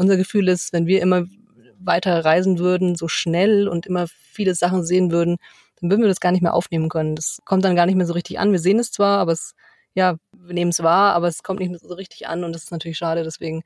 unser 0.00 0.16
Gefühl 0.16 0.48
ist, 0.48 0.72
wenn 0.72 0.86
wir 0.86 1.02
immer 1.02 1.26
weiter 1.78 2.24
reisen 2.24 2.58
würden, 2.58 2.96
so 2.96 3.06
schnell 3.06 3.68
und 3.68 3.86
immer 3.86 4.06
viele 4.08 4.54
Sachen 4.54 4.82
sehen 4.82 5.10
würden, 5.10 5.36
dann 5.80 5.90
würden 5.90 6.00
wir 6.00 6.08
das 6.08 6.20
gar 6.20 6.32
nicht 6.32 6.42
mehr 6.42 6.54
aufnehmen 6.54 6.88
können. 6.88 7.16
Das 7.16 7.38
kommt 7.44 7.64
dann 7.64 7.76
gar 7.76 7.86
nicht 7.86 7.96
mehr 7.96 8.06
so 8.06 8.14
richtig 8.14 8.38
an. 8.38 8.52
Wir 8.52 8.58
sehen 8.58 8.78
es 8.78 8.90
zwar, 8.92 9.18
aber 9.18 9.32
es, 9.32 9.54
ja, 9.94 10.16
wir 10.32 10.54
nehmen 10.54 10.70
es 10.70 10.82
wahr, 10.82 11.14
aber 11.14 11.28
es 11.28 11.42
kommt 11.42 11.60
nicht 11.60 11.70
mehr 11.70 11.78
so 11.78 11.94
richtig 11.94 12.28
an 12.28 12.44
und 12.44 12.54
das 12.54 12.64
ist 12.64 12.72
natürlich 12.72 12.96
schade. 12.96 13.24
Deswegen 13.24 13.62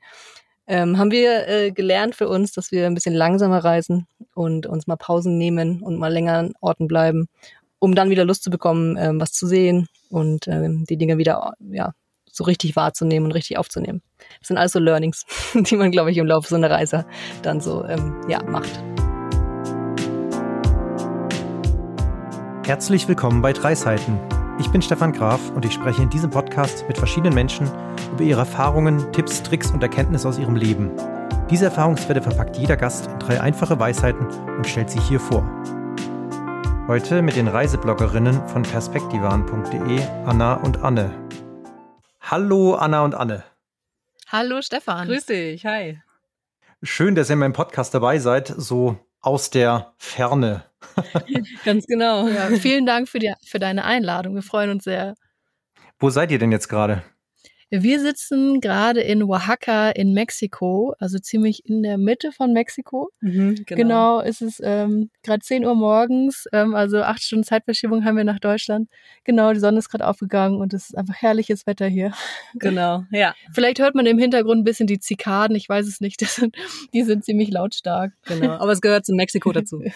ähm, 0.67 0.97
haben 0.97 1.11
wir 1.11 1.47
äh, 1.47 1.71
gelernt 1.71 2.15
für 2.15 2.27
uns, 2.27 2.51
dass 2.51 2.71
wir 2.71 2.85
ein 2.85 2.95
bisschen 2.95 3.15
langsamer 3.15 3.63
reisen 3.63 4.05
und 4.33 4.65
uns 4.65 4.87
mal 4.87 4.97
Pausen 4.97 5.37
nehmen 5.37 5.81
und 5.81 5.97
mal 5.97 6.11
länger 6.11 6.33
an 6.33 6.53
Orten 6.59 6.87
bleiben, 6.87 7.27
um 7.79 7.95
dann 7.95 8.09
wieder 8.09 8.25
Lust 8.25 8.43
zu 8.43 8.49
bekommen, 8.49 8.97
ähm, 8.97 9.21
was 9.21 9.31
zu 9.31 9.47
sehen 9.47 9.87
und 10.09 10.47
ähm, 10.49 10.85
die 10.89 10.97
Dinge 10.97 11.17
wieder 11.17 11.53
ja, 11.71 11.93
so 12.35 12.43
richtig 12.43 12.75
wahrzunehmen 12.75 13.27
und 13.27 13.31
richtig 13.31 13.57
aufzunehmen. 13.57 14.01
Das 14.39 14.49
sind 14.49 14.57
also 14.57 14.79
Learnings, 14.79 15.25
die 15.53 15.75
man, 15.75 15.91
glaube 15.91 16.11
ich, 16.11 16.17
im 16.17 16.27
Laufe 16.27 16.49
so 16.49 16.55
einer 16.55 16.69
Reise 16.69 17.05
dann 17.41 17.61
so 17.61 17.85
ähm, 17.85 18.15
ja, 18.27 18.43
macht. 18.43 18.83
Herzlich 22.65 23.07
willkommen 23.07 23.41
bei 23.41 23.53
Drei 23.53 23.75
Seiten. 23.75 24.19
Ich 24.59 24.69
bin 24.69 24.81
Stefan 24.81 25.13
Graf 25.13 25.51
und 25.51 25.65
ich 25.65 25.73
spreche 25.73 26.01
in 26.01 26.09
diesem 26.09 26.29
Podcast 26.29 26.85
mit 26.87 26.97
verschiedenen 26.97 27.33
Menschen 27.33 27.69
über 28.11 28.23
ihre 28.23 28.39
Erfahrungen, 28.39 29.11
Tipps, 29.13 29.43
Tricks 29.43 29.71
und 29.71 29.83
Erkenntnisse 29.83 30.27
aus 30.27 30.37
ihrem 30.37 30.55
Leben. 30.55 30.91
Diese 31.49 31.65
Erfahrungswerte 31.65 32.21
verpackt 32.21 32.57
jeder 32.57 32.75
Gast 32.75 33.07
in 33.07 33.19
drei 33.19 33.39
einfache 33.39 33.79
Weisheiten 33.79 34.25
und 34.57 34.65
stellt 34.65 34.89
sie 34.89 34.99
hier 34.99 35.19
vor. 35.19 35.47
Heute 36.87 37.21
mit 37.21 37.35
den 37.35 37.47
Reisebloggerinnen 37.47 38.47
von 38.47 38.63
perspektivan.de, 38.63 40.01
Anna 40.25 40.55
und 40.55 40.83
Anne. 40.83 41.24
Hallo 42.27 42.73
Anna 42.73 43.03
und 43.03 43.13
Anne. 43.13 43.43
Hallo 44.29 44.59
Stefan. 44.63 45.07
Grüß 45.07 45.27
dich, 45.27 45.63
hi. 45.63 46.01
Schön, 46.81 47.13
dass 47.13 47.29
ihr 47.29 47.33
in 47.33 47.39
meinem 47.39 47.53
Podcast 47.53 47.93
dabei 47.93 48.17
seid, 48.17 48.47
so 48.47 48.97
aus 49.21 49.51
der 49.51 49.93
Ferne. 49.99 50.63
Ganz 51.65 51.85
genau. 51.85 52.27
Ja, 52.27 52.47
vielen 52.47 52.87
Dank 52.87 53.09
für, 53.09 53.19
die, 53.19 53.31
für 53.45 53.59
deine 53.59 53.85
Einladung. 53.85 54.33
Wir 54.33 54.41
freuen 54.41 54.71
uns 54.71 54.85
sehr. 54.85 55.13
Wo 55.99 56.09
seid 56.09 56.31
ihr 56.31 56.39
denn 56.39 56.51
jetzt 56.51 56.67
gerade? 56.67 57.03
Wir 57.83 57.99
sitzen 57.99 58.61
gerade 58.61 59.01
in 59.01 59.23
Oaxaca 59.23 59.89
in 59.89 60.13
Mexiko, 60.13 60.95
also 60.99 61.17
ziemlich 61.19 61.65
in 61.65 61.83
der 61.83 61.97
Mitte 61.97 62.31
von 62.31 62.53
Mexiko. 62.53 63.11
Mhm, 63.21 63.55
genau. 63.65 63.81
genau, 63.81 64.19
ist 64.21 64.41
es 64.41 64.61
ähm, 64.63 65.09
gerade 65.23 65.39
10 65.39 65.65
Uhr 65.65 65.75
morgens, 65.75 66.45
ähm, 66.53 66.75
also 66.75 67.01
acht 67.01 67.23
Stunden 67.23 67.43
Zeitverschiebung 67.43 68.05
haben 68.05 68.17
wir 68.17 68.23
nach 68.23 68.39
Deutschland. 68.39 68.89
Genau, 69.23 69.53
die 69.53 69.59
Sonne 69.59 69.79
ist 69.79 69.89
gerade 69.89 70.07
aufgegangen 70.07 70.59
und 70.59 70.73
es 70.73 70.89
ist 70.89 70.97
einfach 70.97 71.15
herrliches 71.15 71.65
Wetter 71.67 71.87
hier. 71.87 72.11
Genau, 72.55 73.03
ja. 73.11 73.33
Vielleicht 73.53 73.79
hört 73.79 73.95
man 73.95 74.05
im 74.05 74.17
Hintergrund 74.17 74.61
ein 74.61 74.63
bisschen 74.63 74.87
die 74.87 74.99
Zikaden, 74.99 75.55
ich 75.55 75.69
weiß 75.69 75.87
es 75.87 76.01
nicht. 76.01 76.19
Sind, 76.35 76.55
die 76.93 77.03
sind 77.03 77.23
ziemlich 77.23 77.49
lautstark. 77.49 78.11
Genau, 78.25 78.53
aber 78.53 78.71
es 78.71 78.81
gehört 78.81 79.05
zu 79.05 79.13
Mexiko 79.13 79.51
dazu. 79.51 79.81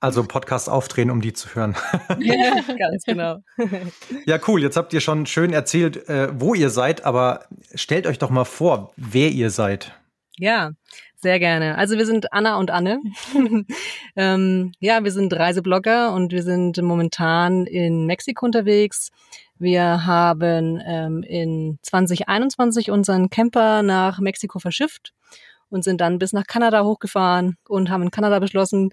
Also 0.00 0.22
Podcast 0.24 0.68
aufdrehen, 0.68 1.10
um 1.10 1.22
die 1.22 1.32
zu 1.32 1.54
hören. 1.54 1.74
Ja, 2.18 2.60
ganz 2.78 3.04
genau. 3.04 3.38
Ja, 4.26 4.38
cool. 4.46 4.62
Jetzt 4.62 4.76
habt 4.76 4.92
ihr 4.92 5.00
schon 5.00 5.26
schön 5.26 5.52
erzählt, 5.52 6.08
äh, 6.08 6.28
wo 6.38 6.54
ihr 6.54 6.70
seid 6.70 6.93
seid, 6.94 7.04
aber 7.04 7.46
stellt 7.74 8.06
euch 8.06 8.18
doch 8.18 8.30
mal 8.30 8.44
vor, 8.44 8.92
wer 8.96 9.30
ihr 9.30 9.50
seid. 9.50 9.92
Ja, 10.36 10.72
sehr 11.16 11.38
gerne. 11.38 11.78
Also 11.78 11.96
wir 11.96 12.06
sind 12.06 12.32
Anna 12.32 12.58
und 12.58 12.70
Anne. 12.70 13.00
ähm, 14.16 14.72
ja, 14.78 15.02
wir 15.04 15.10
sind 15.12 15.32
Reiseblogger 15.32 16.12
und 16.12 16.32
wir 16.32 16.42
sind 16.42 16.80
momentan 16.82 17.66
in 17.66 18.06
Mexiko 18.06 18.44
unterwegs. 18.46 19.10
Wir 19.58 20.04
haben 20.06 20.80
ähm, 20.84 21.22
in 21.22 21.78
2021 21.82 22.90
unseren 22.90 23.30
Camper 23.30 23.82
nach 23.82 24.18
Mexiko 24.18 24.58
verschifft 24.58 25.14
und 25.70 25.84
sind 25.84 26.00
dann 26.00 26.18
bis 26.18 26.32
nach 26.32 26.46
Kanada 26.46 26.84
hochgefahren 26.84 27.56
und 27.68 27.90
haben 27.90 28.02
in 28.02 28.10
Kanada 28.10 28.40
beschlossen, 28.40 28.90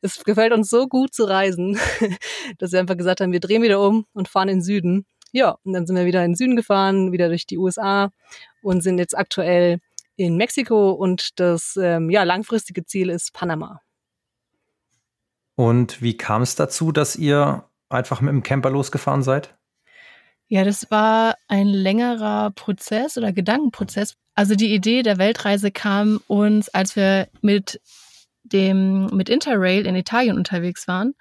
es 0.00 0.22
gefällt 0.22 0.52
uns 0.52 0.70
so 0.70 0.86
gut 0.86 1.14
zu 1.14 1.24
reisen, 1.24 1.78
dass 2.58 2.72
wir 2.72 2.80
einfach 2.80 2.96
gesagt 2.96 3.20
haben, 3.20 3.32
wir 3.32 3.40
drehen 3.40 3.62
wieder 3.62 3.80
um 3.80 4.06
und 4.12 4.28
fahren 4.28 4.48
in 4.48 4.58
den 4.58 4.62
Süden 4.62 5.06
ja, 5.34 5.58
und 5.64 5.72
dann 5.72 5.84
sind 5.84 5.96
wir 5.96 6.06
wieder 6.06 6.24
in 6.24 6.30
den 6.30 6.36
Süden 6.36 6.54
gefahren, 6.54 7.10
wieder 7.10 7.28
durch 7.28 7.44
die 7.44 7.58
USA 7.58 8.10
und 8.62 8.82
sind 8.82 8.98
jetzt 8.98 9.18
aktuell 9.18 9.80
in 10.14 10.36
Mexiko 10.36 10.92
und 10.92 11.40
das 11.40 11.76
ähm, 11.76 12.08
ja, 12.08 12.22
langfristige 12.22 12.86
Ziel 12.86 13.10
ist 13.10 13.32
Panama. 13.32 13.80
Und 15.56 16.00
wie 16.00 16.16
kam 16.16 16.42
es 16.42 16.54
dazu, 16.54 16.92
dass 16.92 17.16
ihr 17.16 17.64
einfach 17.88 18.20
mit 18.20 18.30
dem 18.30 18.44
Camper 18.44 18.70
losgefahren 18.70 19.24
seid? 19.24 19.56
Ja, 20.46 20.62
das 20.62 20.88
war 20.92 21.34
ein 21.48 21.66
längerer 21.66 22.52
Prozess 22.52 23.18
oder 23.18 23.32
Gedankenprozess. 23.32 24.14
Also 24.36 24.54
die 24.54 24.72
Idee 24.72 25.02
der 25.02 25.18
Weltreise 25.18 25.72
kam 25.72 26.20
uns, 26.28 26.68
als 26.68 26.94
wir 26.94 27.26
mit 27.40 27.80
dem 28.44 29.06
mit 29.06 29.28
Interrail 29.28 29.84
in 29.84 29.96
Italien 29.96 30.36
unterwegs 30.36 30.86
waren 30.86 31.14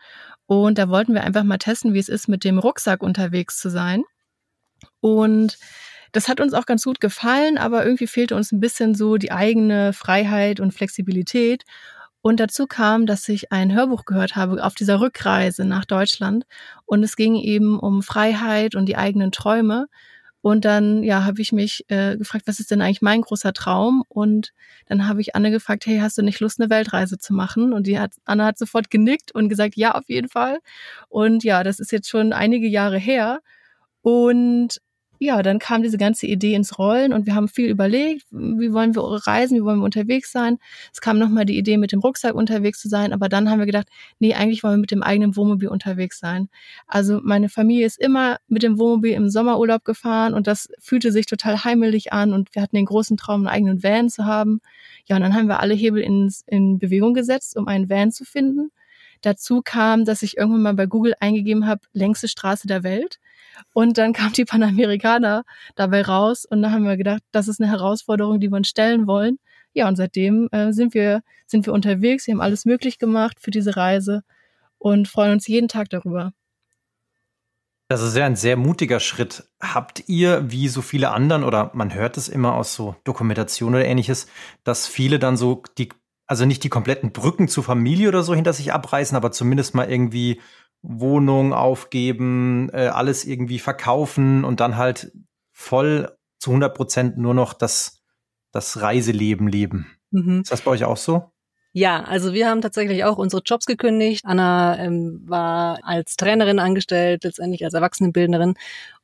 und 0.62 0.78
da 0.78 0.90
wollten 0.90 1.14
wir 1.14 1.24
einfach 1.24 1.44
mal 1.44 1.58
testen, 1.58 1.94
wie 1.94 2.00
es 2.00 2.10
ist, 2.10 2.28
mit 2.28 2.44
dem 2.44 2.60
Rucksack 2.60 3.02
unterwegs 3.04 3.60
zu 3.60 3.70
sein. 3.70 4.04
Und 5.00 5.58
das 6.12 6.28
hat 6.28 6.40
uns 6.40 6.54
auch 6.54 6.66
ganz 6.66 6.84
gut 6.84 7.02
gefallen, 7.02 7.58
aber 7.58 7.84
irgendwie 7.84 8.08
fehlte 8.08 8.36
uns 8.36 8.52
ein 8.52 8.60
bisschen 8.60 8.96
so 8.96 9.18
die 9.18 9.32
eigene 9.32 9.94
Freiheit 9.94 10.60
und 10.60 10.74
Flexibilität. 10.74 11.64
Und 12.22 12.40
dazu 12.40 12.68
kam, 12.68 13.06
dass 13.06 13.28
ich 13.28 13.52
ein 13.52 13.74
Hörbuch 13.74 14.06
gehört 14.06 14.36
habe 14.36 14.64
auf 14.64 14.76
dieser 14.76 15.02
Rückreise 15.02 15.66
nach 15.66 15.86
Deutschland. 15.86 16.46
Und 16.86 17.04
es 17.04 17.16
ging 17.16 17.36
eben 17.36 17.80
um 17.80 18.02
Freiheit 18.02 18.76
und 18.76 18.86
die 18.86 18.96
eigenen 18.96 19.32
Träume. 19.32 19.88
Und 20.44 20.66
dann, 20.66 21.04
ja, 21.04 21.24
habe 21.24 21.42
ich 21.42 21.54
mich 21.54 21.86
äh, 21.88 22.18
gefragt, 22.18 22.48
was 22.48 22.60
ist 22.60 22.70
denn 22.70 22.82
eigentlich 22.82 23.02
mein 23.02 23.22
großer 23.22 23.54
Traum? 23.54 24.04
Und 24.10 24.52
dann 24.88 25.08
habe 25.08 25.22
ich 25.22 25.38
Anne 25.38 25.52
gefragt, 25.52 25.86
hey, 25.86 26.00
hast 26.00 26.18
du 26.18 26.22
nicht 26.22 26.42
Lust, 26.42 26.60
eine 26.60 26.70
Weltreise 26.70 27.18
zu 27.18 27.34
machen? 27.34 27.72
Und 27.72 27.88
die 27.88 27.98
hat, 27.98 28.12
Anne 28.26 28.44
hat 28.44 28.58
sofort 28.58 28.90
genickt 28.90 29.34
und 29.34 29.48
gesagt, 29.48 29.78
ja, 29.78 29.96
auf 29.96 30.04
jeden 30.10 30.28
Fall. 30.28 30.60
Und 31.08 31.46
ja, 31.46 31.64
das 31.64 31.80
ist 31.80 31.94
jetzt 31.94 32.10
schon 32.10 32.34
einige 32.34 32.68
Jahre 32.68 32.98
her. 32.98 33.40
Und 34.02 34.82
ja, 35.24 35.42
dann 35.42 35.60
kam 35.60 35.82
diese 35.82 35.98
ganze 35.98 36.28
Idee 36.28 36.54
ins 36.54 36.78
Rollen 36.78 37.14
und 37.14 37.26
wir 37.26 37.36
haben 37.36 37.48
viel 37.48 37.70
überlegt, 37.70 38.26
wie 38.32 38.74
wollen 38.74 38.96
wir 38.96 39.04
reisen, 39.26 39.58
wie 39.58 39.64
wollen 39.64 39.80
wir 39.80 39.86
unterwegs 39.86 40.32
sein. 40.32 40.58
Es 40.92 41.02
kam 41.02 41.18
nochmal 41.18 41.46
die 41.46 41.58
Idee, 41.58 41.78
mit 41.78 41.92
dem 41.92 42.00
Rucksack 42.00 42.36
unterwegs 42.36 42.80
zu 42.80 42.90
sein, 42.90 43.14
aber 43.14 43.30
dann 43.30 43.50
haben 43.50 43.60
wir 43.60 43.66
gedacht, 43.66 43.88
nee, 44.20 44.34
eigentlich 44.34 44.64
wollen 44.64 44.76
wir 44.76 44.82
mit 44.82 44.92
dem 44.92 45.04
eigenen 45.04 45.36
Wohnmobil 45.36 45.70
unterwegs 45.70 46.20
sein. 46.20 46.50
Also 46.88 47.22
meine 47.24 47.50
Familie 47.50 47.86
ist 47.86 48.00
immer 48.00 48.38
mit 48.48 48.64
dem 48.64 48.78
Wohnmobil 48.78 49.14
im 49.14 49.30
Sommerurlaub 49.30 49.86
gefahren 49.86 50.34
und 50.34 50.48
das 50.48 50.70
fühlte 50.80 51.12
sich 51.12 51.26
total 51.26 51.64
heimelig 51.64 52.12
an 52.12 52.34
und 52.34 52.54
wir 52.54 52.62
hatten 52.62 52.76
den 52.76 52.86
großen 52.86 53.18
Traum, 53.18 53.42
einen 53.42 53.48
eigenen 53.48 53.84
Van 53.84 54.10
zu 54.10 54.26
haben. 54.26 54.60
Ja, 55.06 55.16
und 55.16 55.22
dann 55.22 55.34
haben 55.34 55.48
wir 55.48 55.60
alle 55.60 55.74
Hebel 55.74 56.02
in, 56.02 56.34
in 56.48 56.80
Bewegung 56.80 57.14
gesetzt, 57.14 57.56
um 57.56 57.68
einen 57.68 57.90
Van 57.90 58.12
zu 58.12 58.26
finden. 58.26 58.72
Dazu 59.22 59.62
kam, 59.64 60.04
dass 60.04 60.22
ich 60.22 60.38
irgendwann 60.38 60.62
mal 60.62 60.74
bei 60.74 60.86
Google 60.86 61.14
eingegeben 61.20 61.66
habe, 61.66 61.82
längste 61.94 62.28
Straße 62.28 62.68
der 62.68 62.84
Welt. 62.84 63.20
Und 63.74 63.98
dann 63.98 64.14
kam 64.14 64.34
die 64.34 64.46
Panamerikaner 64.46 65.44
dabei 65.76 66.02
raus 66.02 66.46
und 66.46 66.62
dann 66.62 66.72
haben 66.72 66.86
wir 66.86 66.98
gedacht, 66.98 67.22
das 67.32 67.48
ist 67.48 67.62
eine 67.62 67.70
Herausforderung, 67.70 68.40
die 68.40 68.50
wir 68.50 68.58
uns 68.58 68.70
stellen 68.70 69.08
wollen. 69.08 69.40
Ja, 69.74 69.88
und 69.88 69.96
seitdem 69.96 70.50
äh, 70.52 70.72
sind 70.72 70.94
wir 70.94 71.22
sind 71.48 71.66
wir 71.66 71.74
unterwegs. 71.74 72.28
Wir 72.28 72.34
haben 72.34 72.42
alles 72.42 72.66
möglich 72.66 73.00
gemacht 73.00 73.38
für 73.40 73.52
diese 73.52 73.76
Reise 73.76 74.24
und 74.78 75.08
freuen 75.08 75.34
uns 75.34 75.48
jeden 75.48 75.68
Tag 75.68 75.90
darüber. 75.90 76.34
Das 77.90 78.02
ist 78.02 78.16
ja 78.16 78.26
ein 78.26 78.36
sehr 78.36 78.58
mutiger 78.58 79.00
Schritt. 79.00 79.50
Habt 79.62 80.06
ihr, 80.08 80.50
wie 80.50 80.68
so 80.68 80.82
viele 80.82 81.12
anderen, 81.12 81.44
oder 81.44 81.72
man 81.74 81.94
hört 81.94 82.18
es 82.18 82.28
immer 82.28 82.56
aus 82.56 82.74
so 82.74 82.96
Dokumentation 83.04 83.76
oder 83.76 83.86
ähnliches, 83.86 84.28
dass 84.64 84.88
viele 84.88 85.20
dann 85.20 85.38
so 85.38 85.62
die, 85.78 85.90
also 86.26 86.46
nicht 86.46 86.64
die 86.64 86.70
kompletten 86.70 87.12
Brücken 87.12 87.48
zur 87.48 87.64
Familie 87.64 88.08
oder 88.08 88.24
so 88.24 88.34
hinter 88.34 88.54
sich 88.54 88.74
abreißen, 88.74 89.16
aber 89.16 89.32
zumindest 89.32 89.76
mal 89.76 89.90
irgendwie 89.90 90.42
Wohnung 90.84 91.54
aufgeben, 91.54 92.70
äh, 92.74 92.88
alles 92.88 93.26
irgendwie 93.26 93.60
verkaufen 93.60 94.44
und 94.44 94.60
dann 94.60 94.78
halt 94.78 95.12
voll 95.52 96.16
zu 96.40 96.52
100 96.52 96.76
Prozent 96.76 97.18
nur 97.18 97.34
noch 97.34 97.54
das, 97.54 98.04
das 98.52 98.82
Reiseleben 98.82 99.48
leben. 99.48 99.88
Mhm. 100.12 100.42
Ist 100.42 100.52
das 100.52 100.62
bei 100.62 100.72
euch 100.72 100.84
auch 100.84 100.98
so? 100.98 101.32
Ja, 101.72 102.04
also 102.04 102.34
wir 102.34 102.50
haben 102.50 102.62
tatsächlich 102.62 103.04
auch 103.04 103.18
unsere 103.18 103.42
Jobs 103.44 103.66
gekündigt. 103.66 104.26
Anna 104.26 104.78
ähm, 104.78 105.24
war 105.26 105.80
als 105.84 106.18
Trainerin 106.18 106.60
angestellt, 106.60 107.24
letztendlich 107.24 107.66
als 107.66 107.74
Erwachsenenbildnerin 107.74 108.54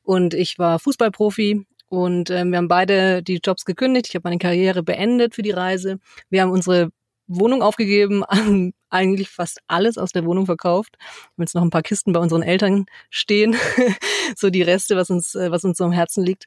und 0.02 0.34
ich 0.34 0.58
war 0.58 0.78
Fußballprofi 0.78 1.66
und 1.88 2.30
ähm, 2.30 2.52
wir 2.52 2.58
haben 2.58 2.68
beide 2.68 3.22
die 3.24 3.40
Jobs 3.42 3.64
gekündigt. 3.64 4.06
Ich 4.08 4.14
habe 4.14 4.28
meine 4.28 4.38
Karriere 4.38 4.84
beendet 4.84 5.34
für 5.34 5.42
die 5.42 5.50
Reise. 5.50 5.98
Wir 6.28 6.42
haben 6.42 6.52
unsere 6.52 6.90
Wohnung 7.30 7.62
aufgegeben, 7.62 8.24
eigentlich 8.90 9.30
fast 9.30 9.60
alles 9.68 9.98
aus 9.98 10.12
der 10.12 10.24
Wohnung 10.24 10.46
verkauft. 10.46 10.96
Wir 10.98 11.06
haben 11.06 11.42
jetzt 11.42 11.54
noch 11.54 11.62
ein 11.62 11.70
paar 11.70 11.82
Kisten 11.82 12.12
bei 12.12 12.20
unseren 12.20 12.42
Eltern 12.42 12.86
stehen, 13.08 13.56
so 14.36 14.50
die 14.50 14.62
Reste, 14.62 14.96
was 14.96 15.10
uns, 15.10 15.34
äh, 15.34 15.50
was 15.50 15.64
uns 15.64 15.78
so 15.78 15.84
am 15.84 15.92
Herzen 15.92 16.24
liegt. 16.24 16.46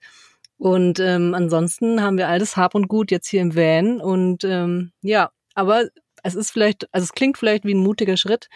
Und 0.57 0.99
ähm, 0.99 1.33
ansonsten 1.33 2.01
haben 2.01 2.17
wir 2.17 2.27
alles 2.27 2.57
Hab 2.57 2.75
und 2.75 2.87
Gut 2.87 3.11
jetzt 3.11 3.27
hier 3.27 3.41
im 3.41 3.55
Van. 3.55 3.99
Und 4.01 4.43
ähm, 4.43 4.91
ja, 5.01 5.31
aber 5.55 5.87
es 6.23 6.35
ist 6.35 6.51
vielleicht, 6.51 6.93
also 6.93 7.03
es 7.03 7.13
klingt 7.13 7.37
vielleicht 7.37 7.65
wie 7.65 7.73
ein 7.73 7.83
mutiger 7.83 8.17
Schritt, 8.17 8.49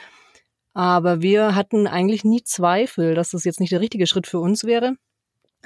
aber 0.74 1.22
wir 1.22 1.56
hatten 1.56 1.88
eigentlich 1.88 2.24
nie 2.24 2.44
Zweifel, 2.44 3.16
dass 3.16 3.32
das 3.32 3.46
jetzt 3.46 3.60
nicht 3.60 3.72
der 3.72 3.82
richtige 3.82 4.08
Schritt 4.08 4.28
für 4.28 4.40
uns 4.40 4.64
wäre. 4.64 4.96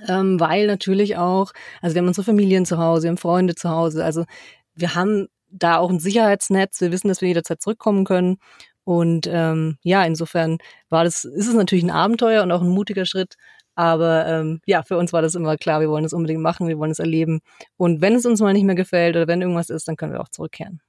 Ähm, 0.08 0.40
weil 0.40 0.68
natürlich 0.68 1.18
auch, 1.18 1.52
also 1.82 1.96
wir 1.96 2.02
haben 2.02 2.08
unsere 2.08 2.26
Familien 2.26 2.66
zu 2.66 2.78
Hause, 2.78 3.04
wir 3.04 3.10
haben 3.10 3.18
Freunde 3.18 3.56
zu 3.56 3.70
Hause, 3.70 4.04
also 4.06 4.26
wir 4.74 4.96
haben 4.96 5.28
da 5.52 5.78
auch 5.78 5.90
ein 5.90 6.00
Sicherheitsnetz. 6.00 6.82
Wir 6.82 6.92
wissen, 6.92 7.08
dass 7.08 7.22
wir 7.22 7.28
jederzeit 7.28 7.62
zurückkommen 7.62 8.06
können. 8.06 8.38
Und 8.84 9.28
ähm, 9.32 9.78
ja, 9.84 10.04
insofern 10.06 10.58
war 10.90 11.04
das, 11.04 11.24
ist 11.24 11.48
es 11.48 11.54
natürlich 11.54 11.84
ein 11.84 11.92
Abenteuer 11.92 12.44
und 12.44 12.52
auch 12.52 12.62
ein 12.62 12.70
mutiger 12.70 13.06
Schritt. 13.06 13.36
Aber 13.76 14.28
ähm, 14.28 14.62
ja, 14.66 14.84
für 14.84 14.98
uns 14.98 15.14
war 15.14 15.22
das 15.22 15.36
immer 15.36 15.56
klar, 15.58 15.82
wir 15.82 15.90
wollen 15.90 16.06
es 16.06 16.14
unbedingt 16.14 16.42
machen, 16.42 16.68
wir 16.68 16.78
wollen 16.78 16.92
es 16.92 17.00
erleben. 17.00 17.42
Und 17.78 18.02
wenn 18.02 18.16
es 18.16 18.26
uns 18.26 18.42
mal 18.42 18.54
nicht 18.54 18.66
mehr 18.66 18.76
gefällt 18.76 19.16
oder 19.16 19.28
wenn 19.28 19.42
irgendwas 19.42 19.70
ist, 19.70 19.88
dann 19.88 19.96
können 19.96 20.14
wir 20.14 20.22
auch 20.22 20.30
zurückkehren. 20.30 20.82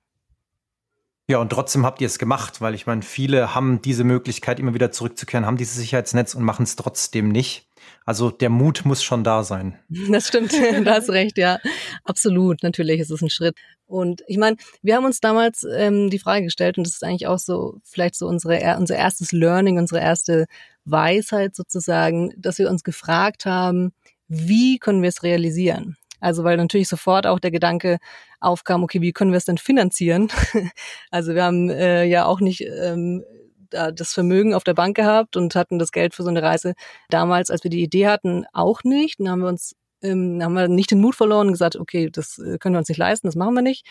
Ja, 1.33 1.39
und 1.39 1.49
trotzdem 1.49 1.87
habt 1.87 2.03
ihr 2.03 2.09
es 2.09 2.19
gemacht, 2.19 2.61
weil 2.61 2.75
ich 2.75 2.87
meine, 2.87 3.01
viele 3.01 3.55
haben 3.55 3.81
diese 3.81 4.05
Möglichkeit, 4.05 4.61
immer 4.61 4.75
wieder 4.75 4.93
zurückzukehren, 4.93 5.47
haben 5.47 5.57
dieses 5.57 5.77
Sicherheitsnetz 5.77 6.35
und 6.35 6.45
machen 6.45 6.65
es 6.65 6.77
trotzdem 6.77 7.31
nicht. 7.31 7.71
Also 8.05 8.31
der 8.31 8.51
Mut 8.51 8.83
muss 8.85 9.03
schon 9.03 9.25
da 9.25 9.43
sein. 9.43 9.79
Das 10.11 10.29
stimmt, 10.29 10.53
da 10.85 10.97
hast 10.97 11.09
recht, 11.09 11.39
ja. 11.39 11.59
Absolut, 12.05 12.63
natürlich 12.63 13.01
ist 13.01 13.11
es 13.11 13.23
ein 13.23 13.31
Schritt. 13.31 13.57
Und 13.87 14.23
ich 14.27 14.37
meine, 14.37 14.59
wir 14.83 14.95
haben 14.95 15.07
uns 15.07 15.21
damals 15.21 15.65
ähm, 15.75 16.11
die 16.11 16.19
Frage 16.19 16.45
gestellt, 16.45 16.77
und 16.77 16.87
das 16.87 16.93
ist 16.93 17.03
eigentlich 17.03 17.27
auch 17.27 17.39
so, 17.39 17.79
vielleicht 17.83 18.15
so 18.17 18.27
unsere, 18.27 18.77
unser 18.77 18.97
erstes 18.97 19.33
Learning, 19.33 19.79
unsere 19.79 20.03
erste 20.03 20.45
Weisheit 20.85 21.57
sozusagen, 21.57 22.35
dass 22.37 22.59
wir 22.59 22.69
uns 22.69 22.85
gefragt 22.85 23.47
haben, 23.47 23.95
wie 24.29 24.79
können 24.79 25.01
wir 25.01 25.09
es 25.09 25.23
realisieren? 25.23 25.97
Also 26.23 26.45
weil 26.45 26.57
natürlich 26.57 26.89
sofort 26.89 27.27
auch 27.27 27.41
der 27.41 27.51
Gedanke 27.51 27.99
aufkam, 28.41 28.85
okay, 28.85 29.01
wie 29.01 29.13
können 29.13 29.33
wir 29.33 29.39
es 29.39 29.45
denn 29.45 29.59
finanzieren? 29.59 30.29
also 31.11 31.35
wir 31.35 31.43
haben 31.43 31.69
äh, 31.69 32.05
ja 32.05 32.27
auch 32.27 32.41
nicht 32.41 32.61
ähm, 32.61 33.25
das 33.71 34.13
Vermögen 34.13 34.55
auf 34.55 34.65
der 34.65 34.75
Bank 34.75 34.95
gehabt 34.97 35.37
und 35.37 35.57
hatten 35.57 35.79
das 35.79 35.91
Geld 35.93 36.15
für 36.15 36.23
so 36.23 36.29
eine 36.29 36.43
Reise 36.43 36.75
damals, 37.09 37.51
als 37.51 37.65
wir 37.65 37.71
die 37.71 37.83
Idee 37.83 38.07
hatten, 38.07 38.45
auch 38.53 38.85
nicht. 38.85 39.19
Dann 39.19 39.31
haben 39.31 39.41
wir 39.41 39.49
uns, 39.49 39.75
ähm, 40.03 40.41
haben 40.43 40.53
wir 40.53 40.69
nicht 40.69 40.93
den 40.93 41.01
Mut 41.01 41.17
verloren 41.17 41.49
und 41.49 41.55
gesagt, 41.55 41.77
okay, 41.77 42.09
das 42.11 42.39
äh, 42.39 42.59
können 42.59 42.75
wir 42.75 42.79
uns 42.79 42.89
nicht 42.89 42.99
leisten, 42.99 43.27
das 43.27 43.35
machen 43.35 43.55
wir 43.55 43.63
nicht. 43.63 43.85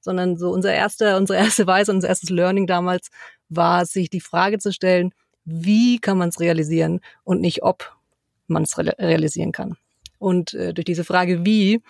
Sondern 0.00 0.36
so 0.36 0.50
unser 0.50 0.74
erster, 0.74 1.16
unsere 1.18 1.38
erste 1.38 1.66
Weise, 1.66 1.92
unser 1.92 2.08
erstes 2.08 2.28
Learning 2.28 2.66
damals 2.66 3.08
war, 3.48 3.86
sich 3.86 4.10
die 4.10 4.20
Frage 4.20 4.58
zu 4.58 4.72
stellen, 4.72 5.14
wie 5.44 6.00
kann 6.00 6.18
man 6.18 6.28
es 6.28 6.40
realisieren 6.40 7.00
und 7.24 7.40
nicht 7.40 7.62
ob 7.62 7.96
man 8.46 8.64
es 8.64 8.76
realisieren 8.76 9.52
kann. 9.52 9.78
Und 10.18 10.54
äh, 10.54 10.74
durch 10.74 10.84
diese 10.84 11.04
Frage 11.04 11.44
wie 11.44 11.80